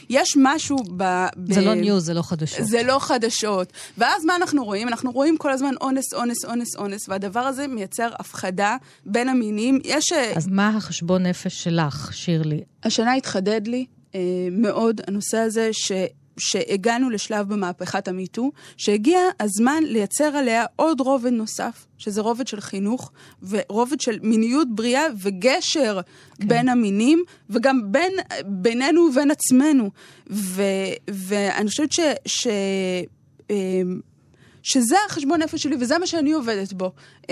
יש 0.10 0.38
משהו 0.38 0.77
ב... 0.98 1.03
זה 1.48 1.62
ב... 1.62 1.63
לא 1.63 1.74
news, 1.74 2.05
זה 2.05 2.13
לא 2.13 2.22
חדשות. 2.22 2.67
זה 2.67 2.84
לא 2.84 3.00
חדשות. 3.00 3.74
ואז 3.98 4.25
מה 4.25 4.36
אנחנו 4.36 4.65
רואים? 4.65 4.78
אנחנו 4.88 5.12
רואים 5.12 5.38
כל 5.38 5.51
הזמן 5.51 5.74
אונס, 5.81 6.13
אונס, 6.13 6.45
אונס, 6.45 6.75
אונס, 6.75 7.09
והדבר 7.09 7.39
הזה 7.39 7.67
מייצר 7.67 8.09
הפחדה 8.19 8.77
בין 9.05 9.29
המינים. 9.29 9.79
יש... 9.83 10.12
אה, 10.12 10.33
אז 10.36 10.48
מה 10.48 10.69
החשבון 10.69 11.25
נפש 11.25 11.63
שלך, 11.63 12.09
שירלי? 12.13 12.63
השנה 12.83 13.13
התחדד 13.13 13.67
לי 13.67 13.86
אה, 14.15 14.19
מאוד 14.51 15.01
הנושא 15.07 15.38
הזה 15.38 15.69
ש... 15.71 15.91
שהגענו 16.39 17.09
לשלב 17.09 17.53
במהפכת 17.53 18.07
המיטו, 18.07 18.51
שהגיע 18.77 19.19
הזמן 19.39 19.83
לייצר 19.83 20.24
עליה 20.24 20.65
עוד 20.75 21.01
רובד 21.01 21.31
נוסף, 21.31 21.86
שזה 21.98 22.21
רובד 22.21 22.48
של 22.48 22.62
חינוך, 22.62 23.12
ורובד 23.50 24.01
של 24.01 24.19
מיניות 24.21 24.67
בריאה 24.75 25.03
וגשר 25.17 26.00
כן. 26.41 26.48
בין 26.48 26.69
המינים, 26.69 27.24
וגם 27.50 27.81
בין, 27.91 28.12
בינינו 28.45 29.01
ובין 29.01 29.31
עצמנו. 29.31 29.89
ו, 30.31 30.63
ואני 31.09 31.69
חושבת 31.69 31.91
ש... 31.91 32.00
ש 32.25 32.48
אה, 33.51 33.81
שזה 34.71 34.95
החשבון 35.05 35.41
נפש 35.41 35.63
שלי 35.63 35.75
וזה 35.79 35.97
מה 35.97 36.07
שאני 36.07 36.31
עובדת 36.31 36.73
בו. 36.73 36.91
Uh, 37.21 37.25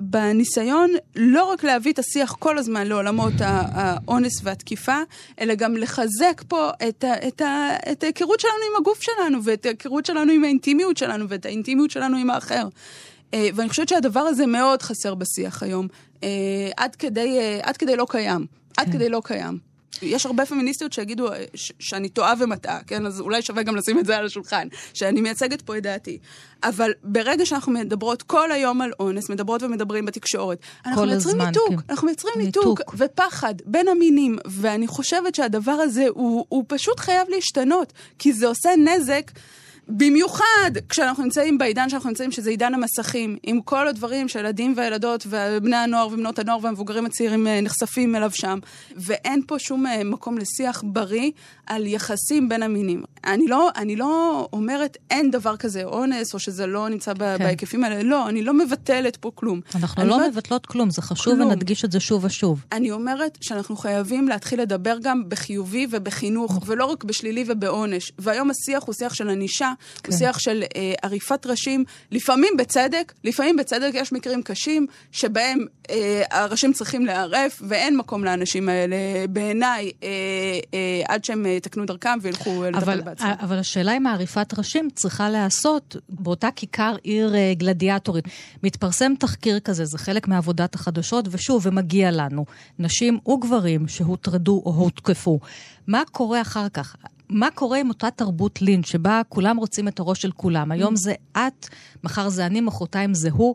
בניסיון 0.00 0.90
לא 1.16 1.44
רק 1.44 1.64
להביא 1.64 1.92
את 1.92 1.98
השיח 1.98 2.36
כל 2.38 2.58
הזמן 2.58 2.86
לעולמות 2.86 3.32
האונס 3.38 4.40
והתקיפה, 4.42 4.98
אלא 5.40 5.54
גם 5.54 5.76
לחזק 5.76 6.42
פה 6.48 6.70
את, 6.88 7.04
ה, 7.04 7.28
את, 7.28 7.40
ה, 7.40 7.68
את 7.92 8.02
ההיכרות 8.02 8.40
שלנו 8.40 8.54
עם 8.70 8.80
הגוף 8.80 9.02
שלנו, 9.02 9.44
ואת 9.44 9.66
ההיכרות 9.66 10.06
שלנו 10.06 10.32
עם 10.32 10.44
האינטימיות 10.44 10.96
שלנו, 10.96 11.28
ואת 11.28 11.46
האינטימיות 11.46 11.90
שלנו 11.90 12.16
עם 12.16 12.30
האחר. 12.30 12.68
Uh, 13.30 13.36
ואני 13.54 13.68
חושבת 13.68 13.88
שהדבר 13.88 14.20
הזה 14.20 14.46
מאוד 14.46 14.82
חסר 14.82 15.14
בשיח 15.14 15.62
היום, 15.62 15.88
uh, 16.20 16.24
עד, 16.76 16.96
כדי, 16.96 17.38
עד 17.62 17.76
כדי 17.76 17.96
לא 17.96 18.06
קיים. 18.10 18.46
עד 18.76 18.86
כן. 18.86 18.92
כדי 18.92 19.08
לא 19.08 19.22
קיים. 19.24 19.73
יש 20.02 20.26
הרבה 20.26 20.46
פמיניסטיות 20.46 20.92
שיגידו 20.92 21.32
אה, 21.32 21.44
שאני 21.54 22.08
טועה 22.08 22.34
ומטעה, 22.38 22.82
כן? 22.86 23.06
אז 23.06 23.20
אולי 23.20 23.42
שווה 23.42 23.62
גם 23.62 23.76
לשים 23.76 23.98
את 23.98 24.06
זה 24.06 24.16
על 24.16 24.26
השולחן, 24.26 24.68
שאני 24.94 25.20
מייצגת 25.20 25.62
פה 25.62 25.76
את 25.76 25.82
דעתי. 25.82 26.18
אבל 26.64 26.92
ברגע 27.02 27.46
שאנחנו 27.46 27.72
מדברות 27.72 28.22
כל 28.22 28.52
היום 28.52 28.80
על 28.80 28.92
אונס, 29.00 29.30
מדברות 29.30 29.62
ומדברים 29.62 30.06
בתקשורת, 30.06 30.58
אנחנו 30.86 31.06
מייצרים 31.06 31.40
ניתוק, 31.40 31.68
כן. 31.68 31.76
אנחנו 31.88 32.06
מייצרים 32.06 32.34
ניתוק, 32.38 32.64
ניתוק 32.64 32.94
ופחד 32.98 33.54
בין 33.64 33.88
המינים, 33.88 34.38
ואני 34.46 34.86
חושבת 34.86 35.34
שהדבר 35.34 35.72
הזה 35.72 36.06
הוא, 36.08 36.46
הוא 36.48 36.64
פשוט 36.68 37.00
חייב 37.00 37.28
להשתנות, 37.28 37.92
כי 38.18 38.32
זה 38.32 38.46
עושה 38.46 38.70
נזק. 38.76 39.30
במיוחד 39.88 40.70
כשאנחנו 40.88 41.22
נמצאים 41.24 41.58
בעידן 41.58 41.88
שאנחנו 41.88 42.08
נמצאים, 42.08 42.32
שזה 42.32 42.50
עידן 42.50 42.74
המסכים, 42.74 43.36
עם 43.42 43.60
כל 43.60 43.88
הדברים 43.88 44.28
שהילדים 44.28 44.74
והילדות 44.76 45.26
ובני 45.26 45.76
הנוער 45.76 46.06
ובנות 46.06 46.38
הנוער 46.38 46.58
והמבוגרים 46.62 47.06
הצעירים 47.06 47.46
אה, 47.46 47.60
נחשפים 47.60 48.16
אליו 48.16 48.30
שם, 48.34 48.58
ואין 48.96 49.42
פה 49.46 49.58
שום 49.58 49.86
אה, 49.86 50.04
מקום 50.04 50.38
לשיח 50.38 50.82
בריא 50.86 51.30
על 51.66 51.86
יחסים 51.86 52.48
בין 52.48 52.62
המינים. 52.62 53.02
אני 53.24 53.46
לא, 53.46 53.70
אני 53.76 53.96
לא 53.96 54.48
אומרת 54.52 54.96
אין 55.10 55.30
דבר 55.30 55.56
כזה 55.56 55.84
אונס, 55.84 56.34
או 56.34 56.38
שזה 56.38 56.66
לא 56.66 56.88
נמצא 56.88 57.14
כן. 57.14 57.38
בהיקפים 57.38 57.84
האלה, 57.84 58.02
לא, 58.02 58.28
אני 58.28 58.42
לא 58.42 58.54
מבטלת 58.54 59.16
פה 59.16 59.30
כלום. 59.34 59.60
אנחנו 59.74 60.04
לא 60.04 60.14
אומרת, 60.14 60.32
מבטלות 60.32 60.66
כלום, 60.66 60.90
זה 60.90 61.02
חשוב 61.02 61.34
כלום. 61.34 61.48
ונדגיש 61.48 61.84
את 61.84 61.92
זה 61.92 62.00
שוב 62.00 62.24
ושוב. 62.24 62.64
אני 62.72 62.90
אומרת 62.90 63.38
שאנחנו 63.40 63.76
חייבים 63.76 64.28
להתחיל 64.28 64.60
לדבר 64.60 64.96
גם 65.02 65.28
בחיובי 65.28 65.86
ובחינוך, 65.90 66.62
ולא 66.66 66.84
רק 66.84 67.04
בשלילי 67.04 67.44
ובעונש. 67.46 68.12
והיום 68.18 68.50
השיח 68.50 68.82
הוא 68.82 68.94
שיח 68.94 69.14
של 69.14 69.28
ענישה, 69.28 69.72
כן. 70.02 70.12
הוא 70.12 70.18
שיח 70.18 70.38
של 70.38 70.62
אה, 70.76 70.92
עריפת 71.02 71.46
ראשים, 71.46 71.84
לפעמים 72.10 72.52
בצדק, 72.58 73.12
לפעמים 73.24 73.56
בצדק 73.56 73.90
יש 73.94 74.12
מקרים 74.12 74.42
קשים 74.42 74.86
שבהם 75.12 75.66
אה, 75.90 76.22
הראשים 76.30 76.72
צריכים 76.72 77.06
להיערף, 77.06 77.62
ואין 77.68 77.96
מקום 77.96 78.24
לאנשים 78.24 78.68
האלה, 78.68 78.96
בעיניי, 79.30 79.92
אה, 80.02 80.08
אה, 80.74 81.02
עד 81.08 81.24
שהם 81.24 81.46
יתקנו 81.46 81.84
דרכם 81.84 82.18
וילכו 82.22 82.64
לטפל 82.72 83.00
בעצמם. 83.00 83.34
אבל 83.40 83.58
השאלה 83.58 83.96
אם 83.96 84.06
עריפת 84.06 84.58
ראשים 84.58 84.88
צריכה 84.94 85.30
להיעשות 85.30 85.96
באותה 86.08 86.48
כיכר 86.56 86.96
עיר 87.02 87.34
אה, 87.34 87.52
גלדיאטורית. 87.56 88.24
מתפרסם 88.62 89.12
תחקיר 89.18 89.60
כזה, 89.60 89.84
זה 89.84 89.98
חלק 89.98 90.28
מעבודת 90.28 90.74
החדשות, 90.74 91.24
ושוב, 91.30 91.66
ומגיע 91.66 92.10
לנו, 92.10 92.44
נשים 92.78 93.18
וגברים 93.28 93.88
שהוטרדו 93.88 94.62
או 94.66 94.70
הותקפו. 94.70 95.40
מה 95.86 96.02
קורה 96.12 96.40
אחר 96.40 96.68
כך? 96.68 96.96
מה 97.28 97.48
קורה 97.54 97.78
עם 97.78 97.88
אותה 97.88 98.10
תרבות 98.10 98.62
לין, 98.62 98.82
שבה 98.82 99.22
כולם 99.28 99.56
רוצים 99.56 99.88
את 99.88 100.00
הראש 100.00 100.22
של 100.22 100.32
כולם? 100.32 100.72
היום 100.72 100.96
זה 100.96 101.14
את, 101.36 101.68
מחר 102.04 102.28
זה 102.28 102.46
אני, 102.46 102.60
מחרתיים 102.60 103.14
זה 103.14 103.30
הוא. 103.32 103.54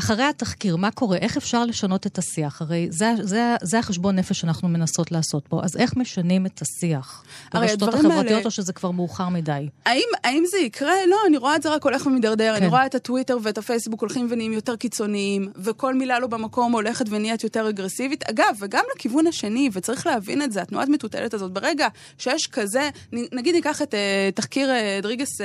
אחרי 0.00 0.24
התחקיר, 0.24 0.76
מה 0.76 0.90
קורה? 0.90 1.16
איך 1.16 1.36
אפשר 1.36 1.64
לשנות 1.64 2.06
את 2.06 2.18
השיח? 2.18 2.62
הרי 2.62 2.86
זה, 2.90 3.12
זה, 3.22 3.56
זה 3.62 3.78
החשבון 3.78 4.16
נפש 4.16 4.40
שאנחנו 4.40 4.68
מנסות 4.68 5.12
לעשות 5.12 5.48
פה. 5.48 5.60
אז 5.64 5.76
איך 5.76 5.96
משנים 5.96 6.46
את 6.46 6.62
השיח? 6.62 7.24
ברשתות 7.54 7.94
החברתיות, 7.94 8.26
האלה... 8.26 8.44
או 8.44 8.50
שזה 8.50 8.72
כבר 8.72 8.90
מאוחר 8.90 9.28
מדי? 9.28 9.68
האם, 9.86 10.08
האם 10.24 10.44
זה 10.50 10.58
יקרה? 10.58 10.92
לא, 11.06 11.16
אני 11.26 11.36
רואה 11.36 11.56
את 11.56 11.62
זה 11.62 11.70
רק 11.70 11.84
הולך 11.84 12.06
ומידרדר. 12.06 12.52
כן. 12.54 12.62
אני 12.62 12.66
רואה 12.66 12.86
את 12.86 12.94
הטוויטר 12.94 13.38
ואת 13.42 13.58
הפייסבוק 13.58 14.00
הולכים 14.00 14.26
ונהיים 14.30 14.52
יותר 14.52 14.76
קיצוניים, 14.76 15.52
וכל 15.56 15.94
מילה 15.94 16.18
לא 16.18 16.26
במקום 16.26 16.72
הולכת 16.72 17.04
ונהיית 17.10 17.44
יותר 17.44 17.68
אגרסיבית. 17.68 18.30
אגב, 18.30 18.56
וגם 18.60 18.84
לכיוון 18.96 19.26
השני, 19.26 19.70
וצריך 19.72 20.06
להבין 20.06 20.42
את 20.42 20.52
זה, 20.52 20.62
התנועה 20.62 20.84
המטוטלת 20.84 21.34
הזאת, 21.34 21.52
ברגע 21.52 21.88
שיש 22.18 22.46
כזה, 22.46 22.90
נגיד 23.12 23.54
ניקח 23.54 23.82
את 23.82 23.94
uh, 23.94 24.34
תחקיר 24.34 24.70
uh, 24.70 25.02
דריגס 25.02 25.40
uh, 25.40 25.44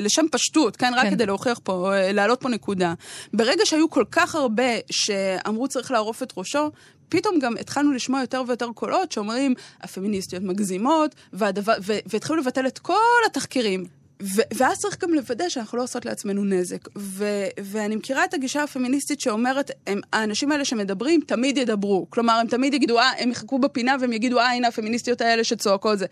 לשם 0.00 0.26
פשטות, 0.32 0.76
כן? 0.76 0.92
רק 0.96 1.02
כן. 1.02 1.10
כדי 1.10 1.26
להוכיח 1.26 1.60
פה, 1.62 1.90
uh, 1.92 2.12
להעלות 2.12 2.40
פה 2.40 2.48
נקודה. 2.48 2.94
ברגע 3.32 3.66
שהיו 3.70 3.90
כל 3.90 4.04
כך 4.10 4.34
הרבה 4.34 4.72
שאמרו 4.90 5.68
צריך 5.68 5.90
לערוף 5.90 6.22
את 6.22 6.32
ראשו, 6.36 6.70
פתאום 7.08 7.38
גם 7.38 7.56
התחלנו 7.60 7.92
לשמוע 7.92 8.20
יותר 8.20 8.42
ויותר 8.46 8.68
קולות 8.74 9.12
שאומרים, 9.12 9.54
הפמיניסטיות 9.80 10.42
מגזימות, 10.42 11.14
והדבר, 11.32 11.72
ו- 11.82 11.98
והתחילו 12.06 12.38
לבטל 12.38 12.66
את 12.66 12.78
כל 12.78 12.94
התחקירים. 13.26 13.99
ו- 14.22 14.42
ואז 14.54 14.78
צריך 14.78 14.98
גם 15.02 15.14
לוודא 15.14 15.48
שאנחנו 15.48 15.78
לא 15.78 15.82
עושות 15.82 16.04
לעצמנו 16.04 16.44
נזק. 16.44 16.88
ו- 16.98 17.46
ואני 17.62 17.96
מכירה 17.96 18.24
את 18.24 18.34
הגישה 18.34 18.62
הפמיניסטית 18.62 19.20
שאומרת, 19.20 19.70
הם, 19.86 20.00
האנשים 20.12 20.52
האלה 20.52 20.64
שמדברים 20.64 21.20
תמיד 21.26 21.58
ידברו. 21.58 22.06
כלומר, 22.10 22.32
הם 22.32 22.46
תמיד 22.46 22.74
יגידו, 22.74 22.98
אה, 22.98 23.10
הם 23.18 23.30
יחכו 23.30 23.58
בפינה 23.58 23.96
והם 24.00 24.12
יגידו, 24.12 24.38
אה, 24.38 24.52
הנה 24.52 24.68
הפמיניסטיות 24.68 25.20
האלה 25.20 25.44
שצועקות 25.44 25.98
זה. 25.98 26.06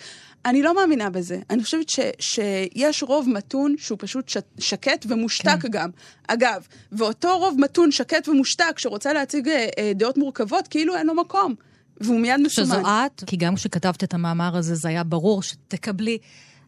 אני 0.47 0.63
לא 0.63 0.75
מאמינה 0.75 1.11
בזה. 1.11 1.39
אני 1.51 1.63
חושבת 1.65 1.89
ש- 1.89 2.01
שיש 2.21 3.03
רוב 3.03 3.29
מתון 3.29 3.75
שהוא 3.79 3.99
פשוט 4.01 4.29
ש- 4.29 4.37
שקט 4.59 5.07
ומושתק 5.09 5.57
כן. 5.63 5.69
גם. 5.71 5.91
אגב, 6.29 6.67
ואותו 6.93 7.39
רוב 7.39 7.61
מתון, 7.61 7.91
שקט 7.93 8.29
ומושתק, 8.29 8.79
שרוצה 8.79 9.13
להציג 9.13 9.49
אה, 9.49 9.67
אה, 9.79 9.93
דעות 9.95 10.19
מורכבות, 10.19 10.69
כאילו 10.69 10.97
אין 10.97 11.07
לו 11.07 11.15
מקום. 11.15 11.55
והוא 12.01 12.21
מיד 12.21 12.41
מסומן. 12.41 12.67
שזו 12.67 12.81
את, 12.81 13.25
כי 13.27 13.37
גם 13.37 13.55
כשכתבת 13.55 14.05
את 14.05 14.15
המאמר 14.15 14.57
הזה, 14.57 14.75
זה 14.75 14.89
היה 14.89 15.05
ברור 15.05 15.43
שתקבלי 15.43 16.19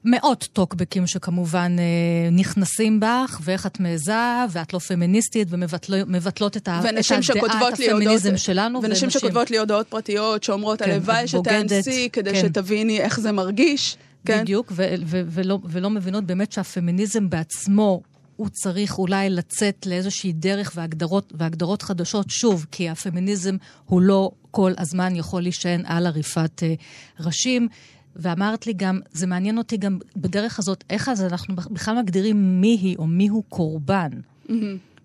מאות 0.05 0.49
טוקבקים 0.53 1.07
שכמובן 1.07 1.77
אה, 1.79 2.31
נכנסים 2.31 3.01
בך, 3.01 3.41
ואיך 3.45 3.67
את 3.67 3.81
מעיזה, 3.81 4.45
ואת 4.51 4.73
לא 4.75 4.79
פמיניסטית, 4.79 5.49
ומבטלות 5.51 6.57
את, 6.57 6.69
ה, 6.69 6.81
את 6.81 6.85
הדעה, 7.11 7.69
את 7.69 7.73
הפמיניזם 7.73 8.37
שלנו. 8.37 8.79
ונשים 8.79 8.91
ונשים 8.91 9.11
שכותבות 9.11 9.51
לי 9.51 9.59
הודעות 9.59 9.87
פרטיות 9.89 10.43
שאומרות, 10.43 10.83
כן, 10.83 10.91
הלוואי 10.91 11.29
שתאנסי 11.29 12.09
כדי 12.13 12.33
כן. 12.33 12.41
שתביני 12.41 13.01
איך 13.01 13.21
זה 13.21 13.33
מרגיש. 13.33 13.97
כן? 14.25 14.43
בדיוק, 14.43 14.73
ו- 14.77 14.95
ו- 15.07 15.23
ולא, 15.27 15.59
ולא 15.65 15.91
מבינות 15.91 16.25
באמת 16.25 16.53
שהפמיניזם 16.53 17.31
בעצמו 17.31 18.03
הוא 18.37 18.49
צריך 18.49 18.99
אולי 18.99 19.31
לצאת 19.31 19.87
לאיזושהי 19.87 20.33
דרך 20.33 20.73
והגדרות, 20.75 21.33
והגדרות 21.37 21.83
חדשות, 21.83 22.31
שוב, 22.31 22.67
כי 22.71 22.89
הפמיניזם 22.89 23.57
הוא 23.85 24.01
לא 24.01 24.31
כל 24.51 24.73
הזמן 24.79 25.17
יכול 25.17 25.43
להישען 25.43 25.83
על 25.87 26.07
עריפת 26.07 26.63
uh, 26.63 27.25
ראשים. 27.25 27.69
ואמרת 28.17 28.67
לי 28.67 28.73
גם, 28.73 29.01
זה 29.13 29.27
מעניין 29.27 29.59
אותי 29.59 29.77
גם 29.77 29.99
בדרך 30.17 30.59
הזאת, 30.59 30.85
איך 30.91 31.09
אז 31.09 31.23
אנחנו 31.23 31.57
בכלל 31.57 31.99
מגדירים 31.99 32.61
מי 32.61 32.79
היא 32.83 32.97
או 32.99 33.07
מי 33.07 33.29
הוא 33.29 33.43
קורבן. 33.49 34.11
Mm-hmm. 34.49 34.53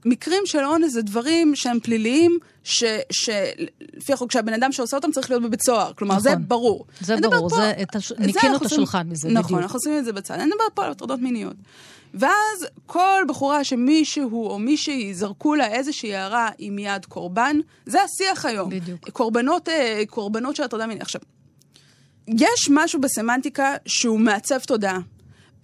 מקרים 0.05 0.41
של 0.45 0.63
אונס 0.65 0.93
זה 0.93 1.01
דברים 1.01 1.55
שהם 1.55 1.79
פליליים, 1.79 2.38
שלפי 2.63 4.13
החוק 4.13 4.31
שהבן 4.31 4.53
אדם 4.53 4.71
שעושה 4.71 4.97
אותם 4.97 5.12
צריך 5.12 5.29
להיות 5.29 5.43
בבית 5.43 5.62
סוהר. 5.62 5.93
כלומר, 5.93 6.15
נכון. 6.15 6.24
זה 6.24 6.35
ברור. 6.35 6.85
זה 7.01 7.15
ברור, 7.17 7.50
פה, 7.50 7.55
זה, 7.55 7.74
הש... 7.95 8.12
ניקינו 8.12 8.55
את 8.55 8.65
השולחן 8.65 9.07
מזה, 9.09 9.27
נכון, 9.27 9.33
בדיוק. 9.33 9.45
נכון, 9.45 9.62
אנחנו 9.62 9.77
עושים 9.77 9.97
את 9.97 10.05
זה 10.05 10.13
בצד. 10.13 10.33
אני 10.33 10.45
מדברת 10.45 10.71
פה 10.74 10.85
על 10.85 10.91
הטרדות 10.91 11.19
מיניות. 11.19 11.55
ואז 12.13 12.67
כל 12.85 13.24
בחורה 13.27 13.63
שמישהו 13.63 14.47
או 14.50 14.59
מישהי 14.59 15.13
זרקו 15.13 15.55
לה 15.55 15.67
איזושהי 15.67 16.15
הערה 16.15 16.50
עם 16.57 16.79
יד 16.79 17.05
קורבן, 17.05 17.57
זה 17.85 18.00
השיח 18.03 18.45
היום. 18.45 18.69
בדיוק. 18.69 19.09
קורבנות, 19.09 19.69
אה, 19.69 20.03
קורבנות 20.07 20.55
של 20.55 20.63
הטרדה 20.63 20.88
מינית. 20.88 21.01
עכשיו, 21.01 21.21
יש 22.27 22.70
משהו 22.72 23.01
בסמנטיקה 23.01 23.75
שהוא 23.86 24.20
מעצב 24.20 24.60
תודעה. 24.60 25.00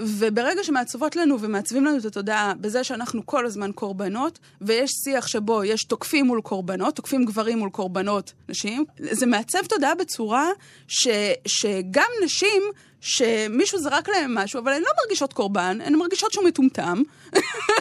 וברגע 0.02 0.64
שמעצבות 0.64 1.16
לנו 1.16 1.42
ומעצבים 1.42 1.86
לנו 1.86 1.98
את 1.98 2.06
התודעה 2.06 2.54
בזה 2.54 2.84
שאנחנו 2.84 3.26
כל 3.26 3.46
הזמן 3.46 3.72
קורבנות, 3.72 4.40
ויש 4.62 4.92
שיח 5.04 5.28
שבו 5.28 5.64
יש 5.64 5.84
תוקפים 5.84 6.26
מול 6.26 6.42
קורבנות, 6.42 6.96
תוקפים 6.96 7.26
גברים 7.26 7.60
מול 7.60 7.70
קורבנות 7.70 8.34
נשים, 8.50 8.86
זה 9.00 9.26
מעצב 9.26 9.66
תודעה 9.66 9.96
בצורה 9.96 10.50
ש, 10.88 11.08
שגם 11.48 12.10
נשים 12.24 12.64
שמישהו 13.02 13.80
זרק 13.80 14.10
להם 14.10 14.36
משהו, 14.36 14.60
אבל 14.60 14.74
הן 14.74 14.82
לא 14.82 14.90
מרגישות 15.04 15.34
קורבן, 15.34 15.78
הן 15.86 15.96
מרגישות 15.96 16.34
שהוא 16.34 16.46
מטומטם. 16.46 17.02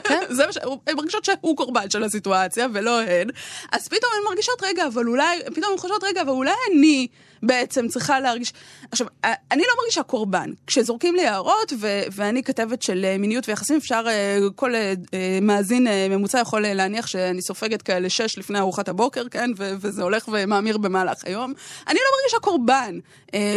כן. 0.04 0.22
זה 0.36 0.46
מה 0.46 0.52
ש... 0.52 0.58
הן 0.86 0.96
מרגישות 0.96 1.24
שהוא 1.24 1.56
קורבן 1.56 1.90
של 1.90 2.04
הסיטואציה, 2.04 2.66
ולא 2.72 3.00
הן. 3.00 3.28
אז 3.72 3.88
פתאום 3.88 4.12
הן 4.18 4.24
מרגישות, 4.28 4.62
רגע, 4.62 4.86
אבל 4.86 5.08
אולי, 5.08 5.40
פתאום 5.54 5.72
הן 5.72 5.78
חושבות, 5.78 6.04
רגע, 6.04 6.22
אבל 6.22 6.30
אולי 6.30 6.52
אני 6.70 7.08
בעצם 7.42 7.88
צריכה 7.88 8.20
להרגיש... 8.20 8.52
עכשיו, 8.92 9.06
אני 9.24 9.62
לא 9.62 9.74
מרגישה 9.80 10.02
קורבן. 10.02 10.50
כשזורקים 10.66 11.16
לי 11.16 11.26
הערות, 11.26 11.72
ו- 11.78 12.02
ואני 12.12 12.42
כתבת 12.42 12.82
של 12.82 13.04
אה, 13.04 13.18
מיניות 13.18 13.48
ויחסים, 13.48 13.76
אפשר, 13.76 14.04
אה, 14.06 14.38
כל 14.56 14.74
אה, 14.74 14.94
מאזין 15.42 15.86
ממוצע 16.10 16.38
יכול 16.38 16.60
להניח 16.60 17.06
שאני 17.06 17.42
סופגת 17.42 17.82
כאלה 17.82 18.10
שש 18.10 18.38
לפני 18.38 18.58
ארוחת 18.58 18.88
הבוקר, 18.88 19.28
כן? 19.30 19.50
ו- 19.56 19.72
וזה 19.80 20.02
הולך 20.02 20.28
ומאמיר 20.32 20.78
במהלך 20.78 21.24
היום. 21.24 21.52
אני 21.88 21.98
לא 21.98 22.18
מרגישה 22.18 22.38
קורבן 22.38 22.98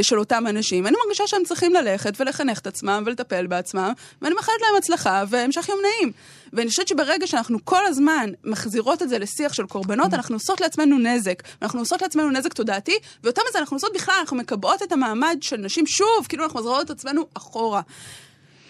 של 0.02 0.20
אותם 0.20 0.44
אנשים. 0.50 0.88
אני 0.88 0.96
מרגישה 1.06 1.28
שהם 1.28 1.46
צריכים 1.54 1.74
ללכת 1.74 2.14
ולחנך 2.20 2.60
את 2.60 2.68
עצמם 2.68 3.04
ולטפל 3.06 3.48
בעצמם, 3.48 3.94
ואני 4.22 4.36
מאחלת 4.36 4.62
להם 4.62 4.76
הצלחה 4.78 5.24
והמשך 5.30 5.70
יום 5.70 5.80
נעים. 5.82 6.12
ואני 6.54 6.70
חושבת 6.70 6.88
שברגע 6.88 7.28
שאנחנו 7.28 7.58
כל 7.64 7.86
הזמן 7.86 8.30
מחזירות 8.44 9.02
את 9.02 9.10
זה 9.10 9.20
לשיח 9.20 9.54
של 9.54 9.66
קורבנות, 9.66 10.14
אנחנו 10.14 10.36
עושות 10.36 10.62
לעצמנו 10.62 10.98
נזק. 10.98 11.44
אנחנו 11.62 11.80
עושות 11.80 12.02
לעצמנו 12.02 12.30
נזק 12.30 12.54
תודעתי, 12.54 12.96
ויותר 13.24 13.42
מזה 13.50 13.60
אנחנו 13.60 13.76
עושות 13.76 13.94
בכלל, 13.94 14.16
אנחנו 14.20 14.38
מקבעות 14.38 14.84
את 14.84 14.92
המעמד 14.92 15.38
של 15.42 15.58
נשים 15.58 15.88
שוב, 15.88 16.26
כאילו 16.30 16.44
אנחנו 16.44 16.60
מחזירות 16.60 16.86
את 16.86 16.90
עצמנו 16.90 17.28
אחורה. 17.34 17.82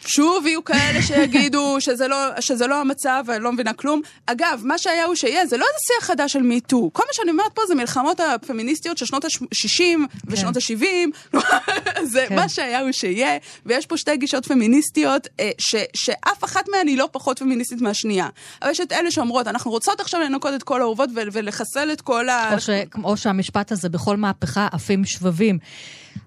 שוב 0.08 0.48
יהיו 0.48 0.64
כאלה 0.64 1.02
שיגידו 1.02 1.76
שזה 1.80 2.08
לא, 2.08 2.18
שזה 2.40 2.68
לא 2.68 2.82
המצב 2.82 3.24
ואני 3.28 3.44
לא 3.44 3.52
מבינה 3.52 3.74
כלום. 3.74 4.02
אגב, 4.26 4.62
מה 4.64 4.78
שהיה 4.78 5.06
הוא 5.06 5.16
שיהיה, 5.16 5.46
זה 5.46 5.58
לא 5.58 5.66
איזה 5.66 5.80
שיח 5.88 6.08
חדש 6.08 6.34
של 6.34 6.42
מיטו. 6.42 6.90
כל 6.94 7.04
מה 7.08 7.14
שאני 7.14 7.32
אומרת 7.32 7.52
פה 7.54 7.62
זה 7.68 7.76
מלחמות 7.76 8.20
הפמיניסטיות 8.20 8.98
של 8.98 9.06
שנות 9.06 9.26
ה-60 9.26 9.78
כן. 9.78 10.06
ושנות 10.28 10.58
ה-70. 10.58 11.38
זה 12.14 12.26
כן. 12.30 12.36
מה 12.36 12.50
שהיה 12.50 12.80
הוא 12.80 12.92
שיהיה, 12.92 13.38
ויש 13.66 13.86
פה 13.86 13.98
שתי 13.98 14.18
גישות 14.18 14.46
פמיניסטיות, 14.46 15.28
אה, 15.40 15.52
ש, 15.58 15.76
שאף 15.94 16.44
אחת 16.44 16.70
מהן 16.70 16.88
היא 16.88 16.98
לא 16.98 17.10
פחות 17.12 17.40
פמיניסטית 17.40 17.82
מהשנייה. 17.82 18.28
אבל 18.62 18.72
יש 18.72 18.80
את 18.80 18.92
אלה 18.92 19.12
שאומרות, 19.12 19.48
אנחנו 19.48 19.72
רוצות 19.72 20.00
עכשיו 20.00 20.22
לנקות 20.22 20.54
את 20.54 20.64
כל 20.64 20.82
האהובות 20.82 21.10
ולחסל 21.14 21.92
את 21.92 22.02
כל 22.02 22.30
ה... 22.30 22.54
או, 22.54 22.60
ש, 22.60 22.70
או 23.04 23.18
שהמשפט 23.18 23.72
הזה, 23.72 23.90
בכל 23.90 24.18
מהפכה 24.18 24.68
עפים 24.72 25.06
שבבים. 25.06 25.60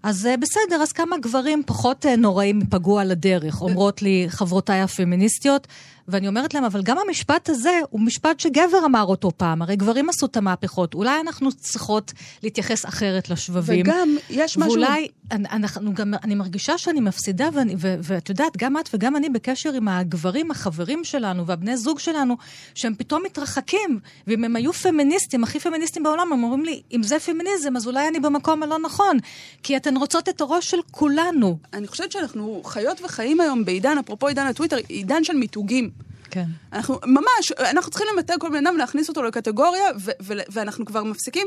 אז 0.03 0.27
אה, 0.27 0.37
בסדר, 0.37 0.83
אז 0.83 0.93
כמה 0.93 1.19
גברים 1.19 1.63
פחות 1.67 2.07
אה, 2.07 2.17
נוראים 2.17 2.61
פגעו 2.71 2.99
על 2.99 3.11
הדרך, 3.11 3.61
אומרות 3.61 4.03
לי 4.03 4.27
חברותיי 4.29 4.81
הפמיניסטיות. 4.81 5.67
ואני 6.09 6.29
אומרת 6.29 6.55
להם, 6.55 6.65
אבל 6.65 6.83
גם 6.83 6.97
המשפט 7.07 7.49
הזה 7.49 7.81
הוא 7.91 8.01
משפט 8.01 8.41
שגבר 8.41 8.85
אמר 8.85 9.05
אותו 9.05 9.31
פעם, 9.37 9.63
הרי 9.63 9.77
גברים 9.77 10.09
עשו 10.09 10.27
את 10.27 10.37
המהפכות, 10.37 10.95
אולי 10.95 11.21
אנחנו 11.21 11.53
צריכות 11.53 12.13
להתייחס 12.43 12.87
אחרת 12.87 13.31
לשבבים. 13.31 13.87
וגם, 13.87 14.17
יש 14.31 14.59
משהו... 14.59 14.73
ואולי, 14.73 15.09
אנחנו 15.31 15.95
גם, 15.95 16.15
אני 16.25 16.35
מרגישה 16.35 16.79
שאני 16.79 17.01
מפסידה, 17.01 17.49
ואת 17.79 18.29
יודעת, 18.29 18.57
גם 18.57 18.79
את 18.79 18.89
וגם 18.95 19.17
אני 19.17 19.29
בקשר 19.29 19.73
עם 19.73 19.89
הגברים, 19.89 20.51
החברים 20.51 21.05
שלנו 21.05 21.47
והבני 21.47 21.77
זוג 21.77 21.99
שלנו, 21.99 22.37
שהם 22.75 22.95
פתאום 22.95 23.23
מתרחקים, 23.25 24.01
ואם 24.27 24.45
הם 24.45 24.57
היו 24.57 24.73
פמיניסטים, 24.73 25.45
הכי 25.45 25.61
פמיניסטים 25.61 26.03
בעולם, 26.03 26.33
הם 26.33 26.45
אומרים 26.45 26.65
לי, 26.65 26.83
אם 26.93 27.03
זה 27.03 27.19
פמיניזם, 27.19 27.77
אז 27.77 27.87
אולי 27.87 28.09
אני 28.09 28.21
במקום 28.21 28.63
הלא 28.63 28.79
נכון, 28.79 29.17
כי 29.63 29.77
אתן 29.77 29.97
רוצות 29.97 30.29
את 30.29 30.41
הראש 30.41 30.71
של 30.71 30.79
כולנו. 30.91 31.59
אני 31.73 31.87
חושבת 31.87 32.13
שאנחנו 32.13 32.63
חיות 32.65 33.01
וחיים 33.05 33.41
היום 33.41 33.65
בעידן, 33.65 33.99
אפרופו 33.99 34.29
עידן 34.29 34.47
הטוויטר, 34.47 34.77
עידן 34.89 35.25
של 35.25 35.37
מיתוגים. 35.37 35.91
כן. 36.31 36.45
אנחנו 36.73 36.99
ממש, 37.05 37.53
אנחנו 37.59 37.91
צריכים 37.91 38.09
למתג 38.15 38.37
כל 38.41 38.49
בן 38.49 38.67
אדם 38.67 38.75
ולהכניס 38.75 39.09
אותו 39.09 39.23
לקטגוריה, 39.23 39.85
ו- 40.01 40.11
ו- 40.23 40.43
ואנחנו 40.49 40.85
כבר 40.85 41.05
מפסיקים. 41.05 41.47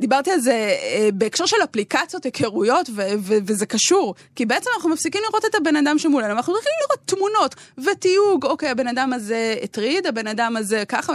דיברתי 0.00 0.30
על 0.30 0.40
זה 0.40 0.52
אה, 0.52 1.08
בהקשר 1.14 1.46
של 1.46 1.56
אפליקציות, 1.64 2.24
היכרויות, 2.24 2.90
ו- 2.94 3.02
ו- 3.18 3.38
וזה 3.46 3.66
קשור. 3.66 4.14
כי 4.36 4.46
בעצם 4.46 4.70
אנחנו 4.76 4.90
מפסיקים 4.90 5.20
לראות 5.28 5.44
את 5.44 5.54
הבן 5.54 5.76
אדם 5.76 5.98
שמולנו, 5.98 6.32
אנחנו 6.32 6.52
צריכים 6.52 6.72
לראות 6.82 7.00
תמונות 7.04 7.54
ותיוג, 7.78 8.44
אוקיי, 8.44 8.70
הבן 8.70 8.88
אדם 8.88 9.12
הזה 9.12 9.54
הטריד, 9.62 10.06
הבן 10.06 10.26
אדם 10.26 10.56
הזה 10.56 10.84
ככה. 10.88 11.12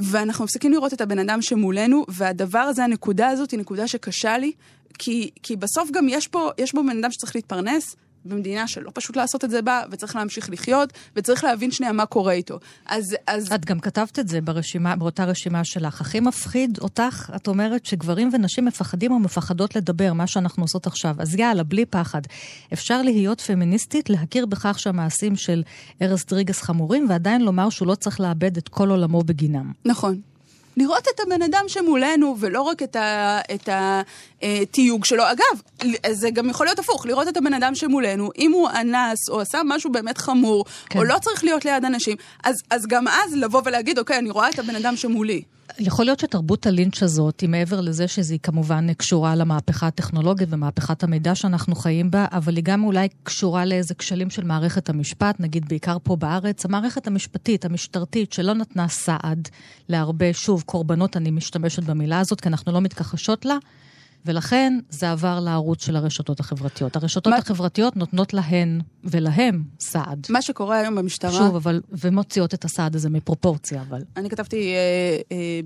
ואנחנו 0.00 0.44
מפסיקים 0.44 0.72
לראות 0.72 0.92
את 0.92 1.00
הבן 1.00 1.18
אדם 1.18 1.42
שמולנו, 1.42 2.04
והדבר 2.08 2.58
הזה, 2.58 2.84
הנקודה 2.84 3.28
הזאת 3.28 3.50
היא 3.50 3.60
נקודה 3.60 3.88
שקשה 3.88 4.38
לי, 4.38 4.52
כי, 4.98 5.30
כי 5.42 5.56
בסוף 5.56 5.90
גם 5.90 6.08
יש 6.08 6.28
פה, 6.28 6.50
יש 6.58 6.72
פה 6.72 6.82
בן 6.82 6.98
אדם 6.98 7.10
שצריך 7.12 7.34
להתפרנס, 7.36 7.96
במדינה 8.28 8.68
שלא 8.68 8.90
פשוט 8.94 9.16
לעשות 9.16 9.44
את 9.44 9.50
זה 9.50 9.62
בה, 9.62 9.82
וצריך 9.90 10.16
להמשיך 10.16 10.50
לחיות, 10.50 10.92
וצריך 11.16 11.44
להבין 11.44 11.70
שנייה 11.70 11.92
מה 11.92 12.06
קורה 12.06 12.32
איתו. 12.32 12.58
אז... 12.86 13.16
אז... 13.26 13.52
את 13.52 13.64
גם 13.64 13.80
כתבת 13.80 14.18
את 14.18 14.28
זה 14.28 14.40
ברשימה, 14.40 14.96
באותה 14.96 15.24
רשימה 15.24 15.64
שלך. 15.64 16.00
הכי 16.00 16.20
מפחיד 16.20 16.78
אותך, 16.80 17.30
את 17.36 17.48
אומרת 17.48 17.86
שגברים 17.86 18.30
ונשים 18.32 18.64
מפחדים 18.64 19.12
או 19.12 19.18
מפחדות 19.18 19.76
לדבר, 19.76 20.12
מה 20.12 20.26
שאנחנו 20.26 20.64
עושות 20.64 20.86
עכשיו. 20.86 21.14
אז 21.18 21.34
יאללה, 21.34 21.62
בלי 21.62 21.86
פחד. 21.86 22.22
אפשר 22.72 23.02
להיות 23.02 23.40
פמיניסטית, 23.40 24.10
להכיר 24.10 24.46
בכך 24.46 24.78
שהמעשים 24.78 25.36
של 25.36 25.62
ארז 26.02 26.24
דריגס 26.24 26.62
חמורים, 26.62 27.06
ועדיין 27.08 27.42
לומר 27.42 27.70
שהוא 27.70 27.88
לא 27.88 27.94
צריך 27.94 28.20
לאבד 28.20 28.56
את 28.56 28.68
כל 28.68 28.90
עולמו 28.90 29.22
בגינם. 29.22 29.72
נכון. 29.84 30.20
לראות 30.76 31.04
את 31.14 31.20
הבן 31.20 31.42
אדם 31.42 31.64
שמולנו, 31.68 32.36
ולא 32.40 32.62
רק 32.62 32.82
את 33.54 33.68
התיוג 34.42 35.04
שלו. 35.04 35.24
אגב, 35.32 35.86
זה 36.10 36.30
גם 36.30 36.50
יכול 36.50 36.66
להיות 36.66 36.78
הפוך, 36.78 37.06
לראות 37.06 37.28
את 37.28 37.36
הבן 37.36 37.54
אדם 37.54 37.74
שמולנו, 37.74 38.30
אם 38.38 38.52
הוא 38.52 38.68
אנס, 38.80 39.28
או 39.28 39.40
עשה 39.40 39.58
משהו 39.64 39.92
באמת 39.92 40.18
חמור, 40.18 40.64
כן. 40.88 40.98
או 40.98 41.04
לא 41.04 41.18
צריך 41.22 41.44
להיות 41.44 41.64
ליד 41.64 41.84
אנשים, 41.84 42.16
אז, 42.44 42.56
אז 42.70 42.86
גם 42.86 43.08
אז 43.08 43.34
לבוא 43.34 43.62
ולהגיד, 43.64 43.98
אוקיי, 43.98 44.18
אני 44.18 44.30
רואה 44.30 44.50
את 44.50 44.58
הבן 44.58 44.76
אדם 44.76 44.96
שמולי. 44.96 45.42
יכול 45.78 46.04
להיות 46.04 46.20
שתרבות 46.20 46.66
הלינץ' 46.66 47.02
הזאת, 47.02 47.40
היא 47.40 47.48
מעבר 47.48 47.80
לזה 47.80 48.08
שהיא 48.08 48.38
כמובן 48.42 48.94
קשורה 48.94 49.34
למהפכה 49.34 49.86
הטכנולוגית 49.86 50.48
ומהפכת 50.50 51.02
המידע 51.02 51.34
שאנחנו 51.34 51.74
חיים 51.74 52.10
בה, 52.10 52.26
אבל 52.32 52.56
היא 52.56 52.64
גם 52.64 52.84
אולי 52.84 53.08
קשורה 53.22 53.64
לאיזה 53.64 53.94
כשלים 53.94 54.30
של 54.30 54.44
מערכת 54.44 54.88
המשפט, 54.88 55.40
נגיד 55.40 55.68
בעיקר 55.68 55.96
פה 56.02 56.16
בארץ, 56.16 56.64
המערכת 56.64 57.06
המשפטית, 57.06 57.64
המשטרתית, 57.64 58.32
שלא 58.32 58.54
נתנה 58.54 58.88
סעד 58.88 59.48
להרבה, 59.88 60.32
שוב, 60.32 60.62
קורבנות, 60.66 61.16
אני 61.16 61.30
משתמשת 61.30 61.82
במילה 61.82 62.20
הזאת, 62.20 62.40
כי 62.40 62.48
אנחנו 62.48 62.72
לא 62.72 62.80
מתכחשות 62.80 63.44
לה. 63.44 63.56
ולכן 64.26 64.78
זה 64.90 65.10
עבר 65.10 65.40
לערוץ 65.40 65.84
של 65.84 65.96
הרשתות 65.96 66.40
החברתיות. 66.40 66.96
הרשתות 66.96 67.26
מה... 67.32 67.36
החברתיות 67.36 67.96
נותנות 67.96 68.34
להן 68.34 68.80
ולהם 69.04 69.62
סעד. 69.80 70.26
מה 70.30 70.42
שקורה 70.42 70.78
היום 70.78 70.94
במשטרה... 70.94 71.32
שוב, 71.32 71.56
אבל, 71.56 71.80
ומוציאות 71.92 72.54
את 72.54 72.64
הסעד 72.64 72.94
הזה 72.94 73.10
מפרופורציה, 73.10 73.82
אבל... 73.88 74.02
אני 74.16 74.30
כתבתי 74.30 74.74
אה, 74.74 75.36
אה, 75.36 75.60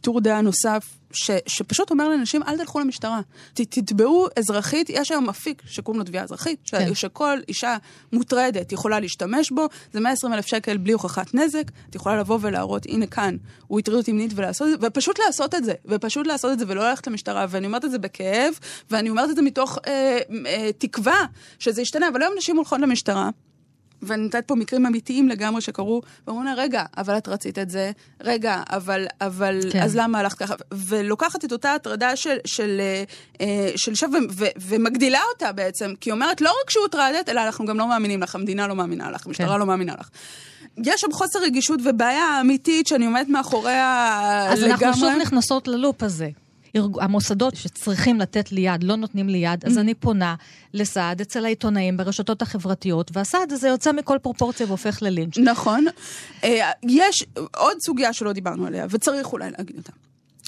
טור 0.00 0.20
דעה 0.20 0.40
נוסף 0.40 0.98
ש, 1.16 1.30
שפשוט 1.46 1.90
אומר 1.90 2.08
לאנשים, 2.08 2.42
אל 2.42 2.56
תלכו 2.56 2.80
למשטרה. 2.80 3.20
ת, 3.54 3.60
תתבעו 3.60 4.26
אזרחית, 4.38 4.90
יש 4.90 5.10
היום 5.10 5.28
אפיק 5.28 5.62
שקוראים 5.66 5.98
לו 5.98 6.06
תביעה 6.06 6.24
אזרחית, 6.24 6.60
ש, 6.64 6.70
כן. 6.70 6.94
שכל 6.94 7.38
אישה 7.48 7.76
מוטרדת 8.12 8.72
יכולה 8.72 9.00
להשתמש 9.00 9.50
בו, 9.50 9.66
זה 9.92 10.00
120 10.00 10.32
אלף 10.32 10.46
שקל 10.46 10.76
בלי 10.76 10.92
הוכחת 10.92 11.34
נזק, 11.34 11.70
את 11.90 11.94
יכולה 11.94 12.16
לבוא 12.16 12.38
ולהראות, 12.40 12.86
הנה 12.86 13.06
כאן, 13.06 13.36
הוא 13.66 13.78
הטריד 13.78 13.98
אותי 13.98 14.12
מינית 14.12 14.32
ולעשות 14.34 14.68
את 14.74 14.80
זה, 14.80 14.86
ופשוט 14.86 15.18
לעשות 15.26 15.54
את 15.54 15.64
זה, 15.64 15.72
ופשוט 15.86 16.26
לעשות 16.26 16.52
את 16.52 16.58
זה 16.58 16.64
ולא 16.68 16.88
ללכת 16.88 17.06
למשטרה, 17.06 17.46
ואני 17.48 17.66
אומרת 17.66 17.84
את 17.84 17.90
זה 17.90 17.98
בכאב, 17.98 18.58
ואני 18.90 19.10
אומרת 19.10 19.30
את 19.30 19.36
זה 19.36 19.42
מתוך 19.42 19.78
אה, 19.86 20.18
אה, 20.46 20.70
תקווה 20.78 21.26
שזה 21.58 21.82
ישתנה, 21.82 22.08
אבל 22.08 22.22
היום 22.22 22.34
נשים 22.38 22.56
הולכות 22.56 22.80
למשטרה. 22.80 23.30
ואני 24.02 24.22
נותנת 24.22 24.44
פה 24.48 24.54
מקרים 24.54 24.86
אמיתיים 24.86 25.28
לגמרי 25.28 25.60
שקרו, 25.60 26.02
ואומרים 26.26 26.46
לה, 26.46 26.54
רגע, 26.54 26.84
אבל 26.96 27.18
את 27.18 27.28
רצית 27.28 27.58
את 27.58 27.70
זה, 27.70 27.90
רגע, 28.20 28.62
אבל, 28.70 29.06
אבל, 29.20 29.60
כן. 29.72 29.82
אז 29.82 29.96
למה 29.96 30.18
הלכת 30.18 30.38
ככה? 30.38 30.54
ולוקחת 30.72 31.44
את 31.44 31.52
אותה 31.52 31.74
הטרדה 31.74 32.16
של, 32.16 32.36
של, 32.44 32.80
אה, 33.40 33.72
של 33.76 33.94
שב 33.94 34.08
ומגדילה 34.60 35.20
אותה 35.32 35.52
בעצם, 35.52 35.92
כי 36.00 36.10
היא 36.10 36.14
אומרת, 36.14 36.40
לא 36.40 36.52
רק 36.64 36.70
שהוא 36.70 36.82
הוטרדת, 36.82 37.28
אלא 37.28 37.40
אנחנו 37.40 37.66
גם 37.66 37.78
לא 37.78 37.88
מאמינים 37.88 38.22
לך, 38.22 38.34
המדינה 38.34 38.66
לא 38.66 38.76
מאמינה 38.76 39.10
לך, 39.10 39.26
המשטרה 39.26 39.52
כן. 39.52 39.58
לא 39.58 39.66
מאמינה 39.66 39.94
לך. 40.00 40.08
יש 40.84 41.00
שם 41.00 41.12
חוסר 41.12 41.38
רגישות 41.42 41.80
ובעיה 41.84 42.40
אמיתית 42.40 42.86
שאני 42.86 43.06
עומדת 43.06 43.28
מאחוריה 43.28 44.46
אז 44.50 44.62
לגמרי. 44.62 44.74
אז 44.74 44.82
אנחנו 44.82 45.00
שוב 45.00 45.20
נכנסות 45.20 45.68
ללופ 45.68 46.02
הזה. 46.02 46.28
המוסדות 47.00 47.56
שצריכים 47.56 48.20
לתת 48.20 48.52
לי 48.52 48.60
יד 48.60 48.82
לא 48.82 48.96
נותנים 48.96 49.28
לי 49.28 49.38
יד, 49.38 49.64
אז 49.64 49.78
אני 49.78 49.94
פונה 49.94 50.34
לסעד 50.74 51.20
אצל 51.20 51.44
העיתונאים 51.44 51.96
ברשתות 51.96 52.42
החברתיות, 52.42 53.10
והסעד 53.14 53.52
הזה 53.52 53.68
יוצא 53.68 53.92
מכל 53.92 54.18
פרופורציה 54.22 54.66
והופך 54.66 55.02
ללינץ'. 55.02 55.38
נכון. 55.38 55.84
אה, 56.44 56.70
יש 56.82 57.24
עוד 57.56 57.76
סוגיה 57.80 58.12
שלא 58.12 58.32
דיברנו 58.32 58.66
עליה, 58.66 58.86
וצריך 58.90 59.32
אולי 59.32 59.50
להגיד 59.50 59.76
אותה. 59.76 59.92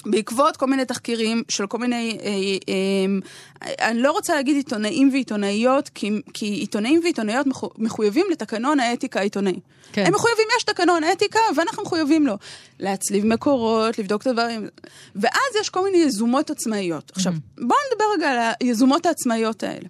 בעקבות 0.07 0.57
כל 0.57 0.67
מיני 0.67 0.85
תחקירים 0.85 1.43
של 1.49 1.67
כל 1.67 1.79
מיני, 1.79 2.19
אה, 2.23 2.29
אה, 2.69 3.89
אני 3.91 4.03
לא 4.03 4.13
רוצה 4.13 4.35
להגיד 4.35 4.57
עיתונאים 4.57 5.11
ועיתונאיות, 5.13 5.89
כי, 5.89 6.11
כי 6.35 6.47
עיתונאים 6.47 7.01
ועיתונאיות 7.03 7.47
מחויבים 7.79 8.27
לתקנון 8.31 8.81
האתיקה 8.81 9.21
העיתונאי. 9.21 9.61
כן. 9.93 10.07
הם 10.07 10.15
מחויבים, 10.15 10.47
יש 10.57 10.65
תקנון 10.65 11.03
אתיקה, 11.13 11.39
ואנחנו 11.57 11.83
מחויבים 11.83 12.27
לו. 12.27 12.35
להצליב 12.81 13.27
מקורות, 13.27 13.99
לבדוק 13.99 14.23
את 14.23 14.27
הדברים. 14.27 14.69
ואז 15.17 15.57
יש 15.61 15.71
כל 15.71 15.85
מיני 15.85 15.99
יזומות 15.99 16.51
עצמאיות. 16.51 17.13
עכשיו, 17.15 17.33
mm-hmm. 17.33 17.63
בואו 17.67 17.79
נדבר 17.93 18.05
רגע 18.17 18.31
על 18.31 18.53
היזומות 18.61 19.07
העצמאיות 19.07 19.63
האלה. 19.63 19.89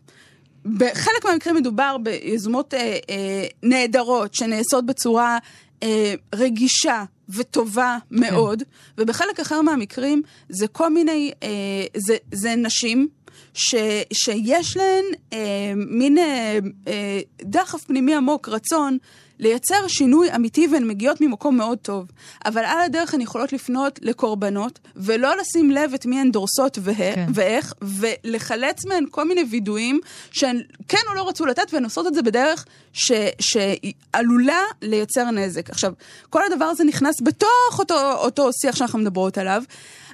בחלק 0.65 1.25
מהמקרים 1.25 1.57
מדובר 1.57 1.97
ביזומות 2.03 2.75
אה, 2.75 2.99
אה, 3.11 3.47
נהדרות, 3.63 4.35
שנעשות 4.35 4.87
בצורה 4.87 5.39
אה, 5.83 6.15
רגישה 6.35 7.05
וטובה 7.29 7.99
כן. 8.11 8.17
מאוד, 8.21 8.63
ובחלק 8.99 9.41
אחר 9.41 9.63
מהמקרים 9.63 10.23
זה 10.49 10.69
כל 10.69 10.93
מיני, 10.93 11.33
אה, 11.43 11.49
זה, 11.97 12.17
זה 12.33 12.55
נשים 12.57 13.09
ש, 13.55 13.75
שיש 14.13 14.77
להן 14.77 15.05
אה, 15.33 15.73
מין 15.77 16.19
אה, 16.19 16.59
אה, 16.89 17.21
דחף 17.43 17.85
פנימי 17.85 18.15
עמוק, 18.15 18.49
רצון. 18.49 18.99
לייצר 19.39 19.89
שינוי 19.89 20.35
אמיתי 20.35 20.67
והן 20.73 20.89
מגיעות 20.89 21.21
ממקום 21.21 21.57
מאוד 21.57 21.79
טוב. 21.79 22.07
אבל 22.45 22.65
על 22.65 22.81
הדרך 22.81 23.15
הן 23.15 23.21
יכולות 23.21 23.53
לפנות 23.53 23.99
לקורבנות, 24.03 24.79
ולא 24.97 25.37
לשים 25.37 25.71
לב 25.71 25.95
את 25.95 26.07
מי 26.07 26.21
הן 26.21 26.31
דורסות 26.31 26.79
וה, 26.81 26.95
כן. 26.95 27.27
ואיך, 27.35 27.75
ולחלץ 27.83 28.85
מהן 28.87 29.05
כל 29.11 29.29
מיני 29.29 29.45
וידויים 29.51 30.01
שהן 30.31 30.63
כן 30.89 30.99
או 31.09 31.15
לא 31.15 31.29
רצו 31.29 31.47
לתת, 31.47 31.75
והן 31.75 31.85
עושות 31.85 32.07
את 32.07 32.15
זה 32.15 32.23
בדרך 32.23 32.65
ש, 32.93 33.13
שעלולה 33.41 34.63
לייצר 34.83 35.31
נזק. 35.31 35.71
עכשיו, 35.71 35.93
כל 36.31 36.43
הדבר 36.53 36.65
הזה 36.65 36.85
נכנס 36.85 37.15
בתוך 37.23 37.79
אותו, 37.79 38.13
אותו 38.13 38.51
שיח 38.53 38.77
שאנחנו 38.77 38.99
מדברות 38.99 39.39
עליו. 39.39 39.63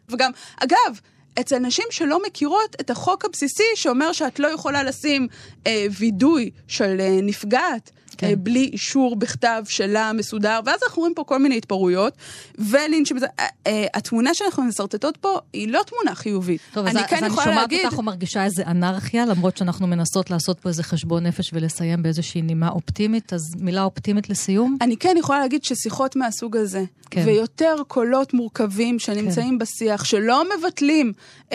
וגם, 0.08 0.30
אגב, 0.56 1.00
אצל 1.40 1.58
נשים 1.58 1.84
שלא 1.90 2.22
מכירות 2.26 2.76
את 2.80 2.90
החוק 2.90 3.24
הבסיסי 3.24 3.62
שאומר 3.74 4.12
שאת 4.12 4.38
לא 4.38 4.48
יכולה 4.48 4.82
לשים 4.82 5.28
אה, 5.66 5.86
וידוי 5.98 6.50
של 6.68 6.96
אה, 7.00 7.18
נפגעת 7.22 7.90
כן. 8.18 8.26
אה, 8.26 8.36
בלי 8.36 8.70
אישור 8.72 9.16
בכתב 9.16 9.62
שלה 9.68 10.12
מסודר, 10.12 10.60
ואז 10.64 10.80
אנחנו 10.86 11.00
רואים 11.00 11.14
פה 11.14 11.24
כל 11.24 11.38
מיני 11.38 11.56
התפרעויות, 11.56 12.12
ולינצ'ים, 12.58 13.16
אה, 13.16 13.46
אה, 13.66 13.86
התמונה 13.94 14.34
שאנחנו 14.34 14.62
מסרטטות 14.62 15.16
פה 15.16 15.38
היא 15.52 15.68
לא 15.68 15.80
תמונה 15.86 16.14
חיובית. 16.14 16.60
טוב, 16.72 16.86
אז, 16.86 16.96
כן 17.08 17.16
אז 17.16 17.22
אני 17.22 17.30
שומעת 17.30 17.46
להגיד... 17.46 17.84
אותך 17.84 17.98
ומרגישה 17.98 18.44
איזה 18.44 18.62
אנרכיה, 18.66 19.26
למרות 19.26 19.56
שאנחנו 19.56 19.86
מנסות 19.86 20.30
לעשות 20.30 20.60
פה 20.60 20.68
איזה 20.68 20.82
חשבון 20.82 21.26
נפש 21.26 21.50
ולסיים 21.52 22.02
באיזושהי 22.02 22.42
נימה 22.42 22.68
אופטימית, 22.68 23.32
אז 23.32 23.54
מילה 23.58 23.82
אופטימית 23.82 24.30
לסיום? 24.30 24.76
אני 24.80 24.96
כן 24.96 25.14
יכולה 25.18 25.40
להגיד 25.40 25.64
ששיחות 25.64 26.16
מהסוג 26.16 26.56
הזה, 26.56 26.84
כן. 27.10 27.22
ויותר 27.26 27.76
קולות 27.88 28.34
מורכבים 28.34 28.98
שנמצאים 28.98 29.50
כן. 29.50 29.58
בשיח, 29.58 30.04
שלא 30.04 30.42
מבטלים 30.58 31.12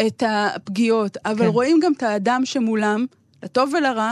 את 0.08 0.24
הפגיעות, 0.28 1.18
אבל 1.26 1.46
כן. 1.46 1.46
רואים 1.46 1.80
גם 1.80 1.94
את 1.98 2.04
האדם 2.04 2.42
שמולם, 2.46 3.06
לטוב 3.44 3.74
ולרע, 3.78 4.12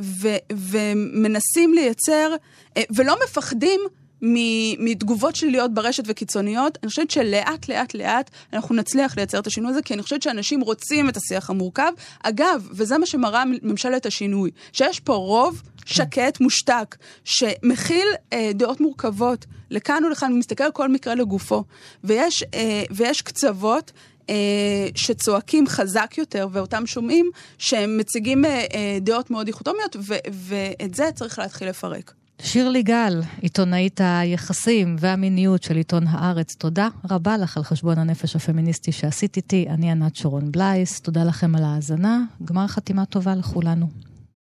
ו- 0.00 0.36
ומנסים 0.52 1.74
לייצר, 1.74 2.34
אה, 2.76 2.82
ולא 2.96 3.16
מפחדים 3.24 3.80
מתגובות 4.78 5.36
שליליות 5.36 5.74
ברשת 5.74 6.02
וקיצוניות, 6.06 6.78
אני 6.82 6.88
חושבת 6.88 7.10
שלאט 7.10 7.68
לאט 7.68 7.94
לאט 7.94 8.30
אנחנו 8.52 8.74
נצליח 8.74 9.16
לייצר 9.16 9.38
את 9.38 9.46
השינוי 9.46 9.70
הזה, 9.70 9.82
כי 9.82 9.94
אני 9.94 10.02
חושבת 10.02 10.22
שאנשים 10.22 10.60
רוצים 10.60 11.08
את 11.08 11.16
השיח 11.16 11.50
המורכב. 11.50 11.92
אגב, 12.22 12.68
וזה 12.70 12.98
מה 12.98 13.06
שמראה 13.06 13.44
ממשלת 13.62 14.06
השינוי, 14.06 14.50
שיש 14.72 15.00
פה 15.00 15.14
רוב 15.14 15.62
שקט, 15.86 16.40
מושתק, 16.40 16.96
שמכיל 17.24 18.08
אה, 18.32 18.50
דעות 18.54 18.80
מורכבות 18.80 19.46
לכאן 19.70 20.04
ולכאן, 20.04 20.32
ומסתכל 20.32 20.64
על 20.64 20.72
כל 20.72 20.88
מקרה 20.88 21.14
לגופו, 21.14 21.64
ויש, 22.04 22.44
אה, 22.54 22.82
ויש 22.90 23.22
קצוות 23.22 23.92
אה, 23.92 23.98
שצועקים 24.94 25.66
חזק 25.66 26.14
יותר, 26.18 26.48
ואותם 26.52 26.86
שומעים 26.86 27.30
שהם 27.58 27.98
מציגים 27.98 28.44
אה, 28.44 28.64
אה, 28.74 28.98
דעות 29.00 29.30
מאוד 29.30 29.46
דיכוטומיות, 29.46 29.96
ואת 30.32 30.94
זה 30.94 31.10
צריך 31.14 31.38
להתחיל 31.38 31.68
לפרק. 31.68 32.12
שירלי 32.42 32.82
גל, 32.82 33.22
עיתונאית 33.40 34.00
היחסים 34.04 34.96
והמיניות 34.98 35.62
של 35.62 35.76
עיתון 35.76 36.06
הארץ, 36.06 36.54
תודה 36.54 36.88
רבה 37.10 37.36
לך 37.36 37.56
על 37.56 37.62
חשבון 37.62 37.98
הנפש 37.98 38.36
הפמיניסטי 38.36 38.92
שעשית 38.92 39.36
איתי. 39.36 39.66
אני 39.68 39.90
ענת 39.90 40.16
שרון 40.16 40.52
בלייס, 40.52 41.00
תודה 41.00 41.24
לכם 41.24 41.56
על 41.56 41.64
ההאזנה. 41.64 42.24
גמר 42.44 42.66
חתימה 42.66 43.06
טובה 43.06 43.34
לכולנו. 43.34 44.07